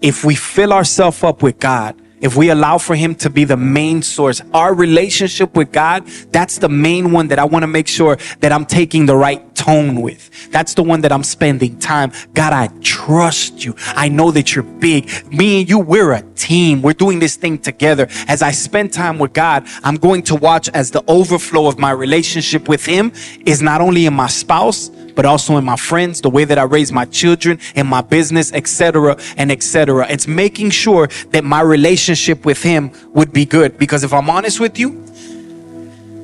[0.02, 3.56] If we fill ourselves up with God, if we allow for Him to be the
[3.56, 7.88] main source, our relationship with God, that's the main one that I want to make
[7.88, 10.52] sure that I'm taking the right tone with.
[10.52, 12.14] That's the one that I'm spending time.
[12.34, 13.76] God, I trust you.
[13.90, 15.10] I know that you're big.
[15.34, 16.82] Me and you, we're a team.
[16.82, 18.08] We're doing this thing together.
[18.30, 21.92] As I spend time with God, I'm going to watch as the overflow of my
[21.92, 23.12] relationship with Him
[23.46, 26.64] is not only in my spouse, but also in my friends, the way that I
[26.64, 30.08] raise my children, in my business, etc., and etc.
[30.10, 33.78] It's making sure that my relationship with Him would be good.
[33.78, 35.04] Because if I'm honest with you,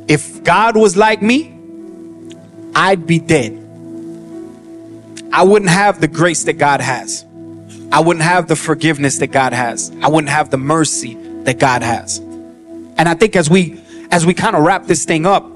[0.07, 1.54] if God was like me,
[2.75, 3.61] I'd be dead.
[5.31, 7.25] I wouldn't have the grace that God has.
[7.91, 9.91] I wouldn't have the forgiveness that God has.
[10.01, 12.19] I wouldn't have the mercy that God has.
[12.19, 15.49] And I think as we as we kind of wrap this thing up,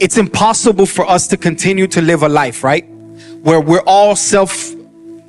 [0.00, 2.86] it's impossible for us to continue to live a life, right?
[3.42, 4.72] Where we're all self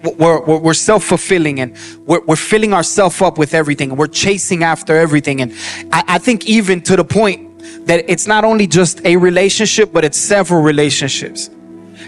[0.04, 4.62] we're, we're, we're self-fulfilling and we're, we're filling ourselves up with everything and we're chasing
[4.62, 5.54] after everything and
[5.94, 7.53] I, I think even to the point
[7.86, 11.50] that it's not only just a relationship but it's several relationships.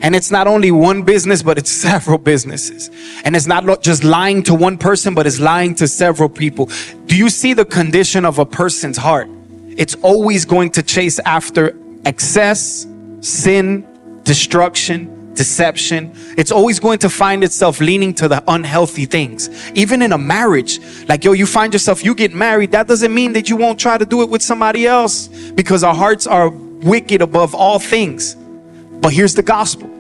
[0.01, 2.89] And it's not only one business but it's several businesses.
[3.23, 6.69] And it's not just lying to one person but it's lying to several people.
[7.05, 9.29] Do you see the condition of a person's heart?
[9.77, 12.85] It's always going to chase after excess
[13.21, 13.85] sin
[14.23, 16.11] destruction deception.
[16.37, 19.49] It's always going to find itself leaning to the unhealthy things.
[19.73, 23.33] Even in a marriage, like, yo, you find yourself, you get married, that doesn't mean
[23.33, 27.21] that you won't try to do it with somebody else because our hearts are wicked
[27.21, 28.35] above all things.
[28.35, 29.91] But here's the gospel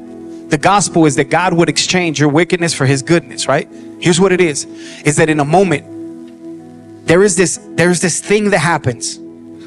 [0.49, 3.67] the gospel is that God would exchange your wickedness for his goodness, right?
[3.99, 4.65] Here's what it is
[5.03, 9.17] is that in a moment, there is this there's this thing that happens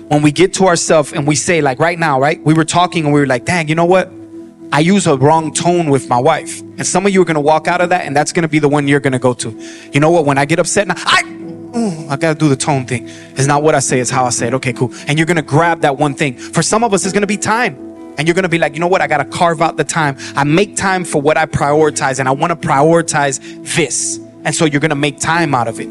[0.08, 3.04] when we get to ourselves and we say like right now right we were talking
[3.04, 4.10] and we were like dang you know what
[4.70, 6.60] I use a wrong tone with my wife.
[6.60, 8.48] And some of you are going to walk out of that and that's going to
[8.48, 9.50] be the one you're going to go to.
[9.92, 10.24] You know what?
[10.24, 13.08] When I get upset now, I, I got to do the tone thing.
[13.08, 14.54] It's not what I say, it's how I say it.
[14.54, 14.92] Okay, cool.
[15.06, 16.36] And you're going to grab that one thing.
[16.36, 17.76] For some of us, it's going to be time.
[18.18, 19.00] And you're going to be like, you know what?
[19.00, 20.16] I got to carve out the time.
[20.34, 23.40] I make time for what I prioritize and I want to prioritize
[23.76, 24.18] this.
[24.44, 25.88] And so you're going to make time out of it.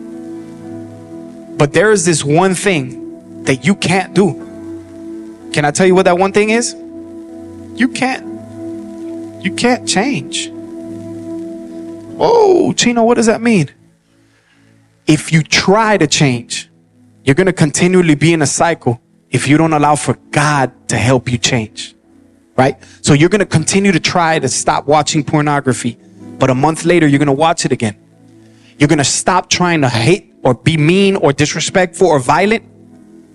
[1.58, 4.34] But there is this one thing that you can't do.
[5.54, 6.74] Can I tell you what that one thing is?
[7.80, 8.27] You can't
[9.42, 10.52] you can't change.
[12.20, 13.70] Oh, Chino, what does that mean?
[15.06, 16.70] If you try to change,
[17.24, 20.98] you're going to continually be in a cycle if you don't allow for God to
[20.98, 21.96] help you change.
[22.56, 22.78] Right?
[23.02, 25.98] So you're going to continue to try to stop watching pornography,
[26.40, 27.96] but a month later, you're going to watch it again.
[28.80, 32.64] You're going to stop trying to hate or be mean or disrespectful or violent,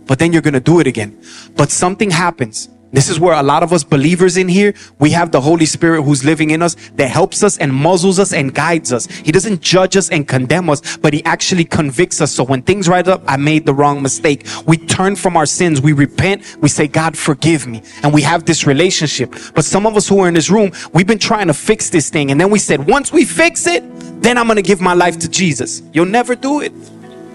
[0.07, 1.23] but then you're going to do it again.
[1.57, 5.33] But something happens this is where a lot of us believers in here, we have
[5.33, 8.93] the Holy Spirit who's living in us that helps us and muzzles us and guides
[8.93, 9.07] us.
[9.07, 12.31] He doesn't judge us and condemn us, but he actually convicts us.
[12.33, 14.47] So when things rise up, I made the wrong mistake.
[14.67, 15.81] We turn from our sins.
[15.81, 16.59] We repent.
[16.61, 17.83] We say, God, forgive me.
[18.03, 19.35] And we have this relationship.
[19.55, 22.11] But some of us who are in this room, we've been trying to fix this
[22.11, 22.31] thing.
[22.31, 23.83] And then we said, once we fix it,
[24.23, 25.83] then I'm going to give my life to Jesus.
[25.93, 26.73] You'll never do it.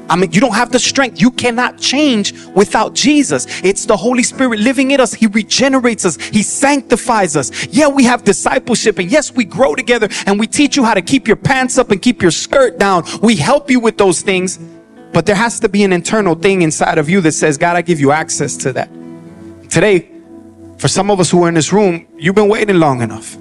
[0.10, 1.22] I mean, you don't have the strength.
[1.22, 3.46] You cannot change without Jesus.
[3.64, 5.14] It's the Holy Spirit living in us.
[5.14, 6.18] He regenerates us.
[6.18, 7.68] He sanctifies us.
[7.68, 11.02] Yeah, we have discipleship and yes, we grow together and we teach you how to
[11.02, 13.04] keep your pants up and keep your skirt down.
[13.22, 14.60] We help you with those things,
[15.14, 17.82] but there has to be an internal thing inside of you that says, God, I
[17.82, 18.90] give you access to that.
[19.70, 20.10] Today,
[20.78, 23.38] for some of us who are in this room, you've been waiting long enough.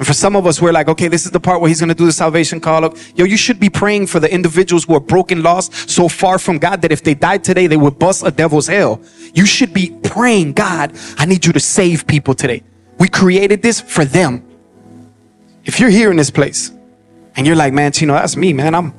[0.00, 1.90] And for some of us, we're like, okay, this is the part where he's going
[1.90, 2.96] to do the salvation call up.
[3.16, 6.56] Yo, you should be praying for the individuals who are broken, lost, so far from
[6.56, 9.02] God that if they died today, they would bust a devil's hell.
[9.34, 12.62] You should be praying, God, I need you to save people today.
[12.98, 14.42] We created this for them.
[15.66, 16.72] If you're here in this place
[17.36, 18.74] and you're like, man, Chino, that's me, man.
[18.74, 18.94] I'm,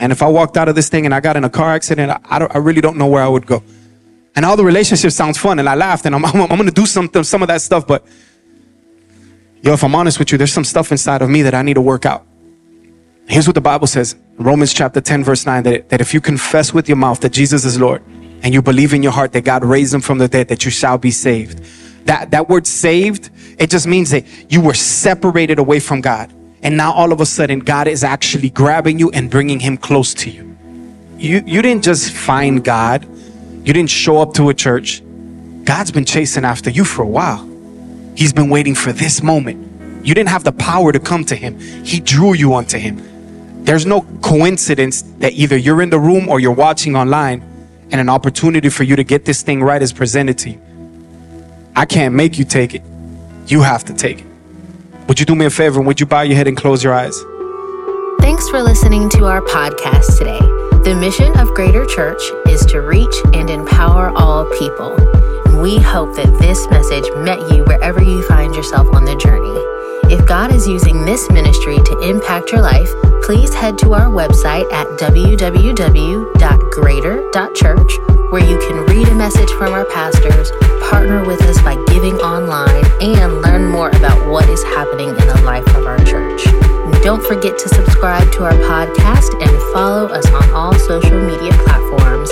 [0.00, 2.10] and if I walked out of this thing and I got in a car accident,
[2.10, 3.62] I, I, I really don't know where I would go.
[4.34, 6.74] And all the relationships sounds fun and I laughed and I'm, I'm, I'm going to
[6.74, 8.04] do some, some of that stuff, but
[9.62, 11.74] Yo, if I'm honest with you, there's some stuff inside of me that I need
[11.74, 12.24] to work out.
[13.28, 16.72] Here's what the Bible says Romans chapter 10, verse 9 that, that if you confess
[16.72, 18.02] with your mouth that Jesus is Lord
[18.42, 20.70] and you believe in your heart that God raised him from the dead, that you
[20.70, 21.62] shall be saved.
[22.06, 26.32] That, that word saved, it just means that you were separated away from God.
[26.62, 30.14] And now all of a sudden, God is actually grabbing you and bringing him close
[30.14, 30.56] to you.
[31.18, 33.04] You, you didn't just find God,
[33.66, 35.02] you didn't show up to a church.
[35.64, 37.47] God's been chasing after you for a while.
[38.18, 40.04] He's been waiting for this moment.
[40.04, 41.56] You didn't have the power to come to him.
[41.84, 43.00] He drew you onto him.
[43.62, 47.44] There's no coincidence that either you're in the room or you're watching online
[47.92, 50.60] and an opportunity for you to get this thing right is presented to you.
[51.76, 52.82] I can't make you take it.
[53.46, 54.26] You have to take it.
[55.06, 56.94] Would you do me a favor and would you bow your head and close your
[56.94, 57.16] eyes?
[58.18, 60.40] Thanks for listening to our podcast today.
[60.82, 64.96] The mission of Greater Church is to reach and empower all people
[65.60, 69.58] we hope that this message met you wherever you find yourself on the journey.
[70.12, 72.88] If God is using this ministry to impact your life,
[73.22, 77.92] please head to our website at www.greater.church
[78.30, 80.52] where you can read a message from our pastors,
[80.90, 85.40] partner with us by giving online, and learn more about what is happening in the
[85.44, 86.44] life of our church.
[87.02, 92.30] Don't forget to subscribe to our podcast and follow us on all social media platforms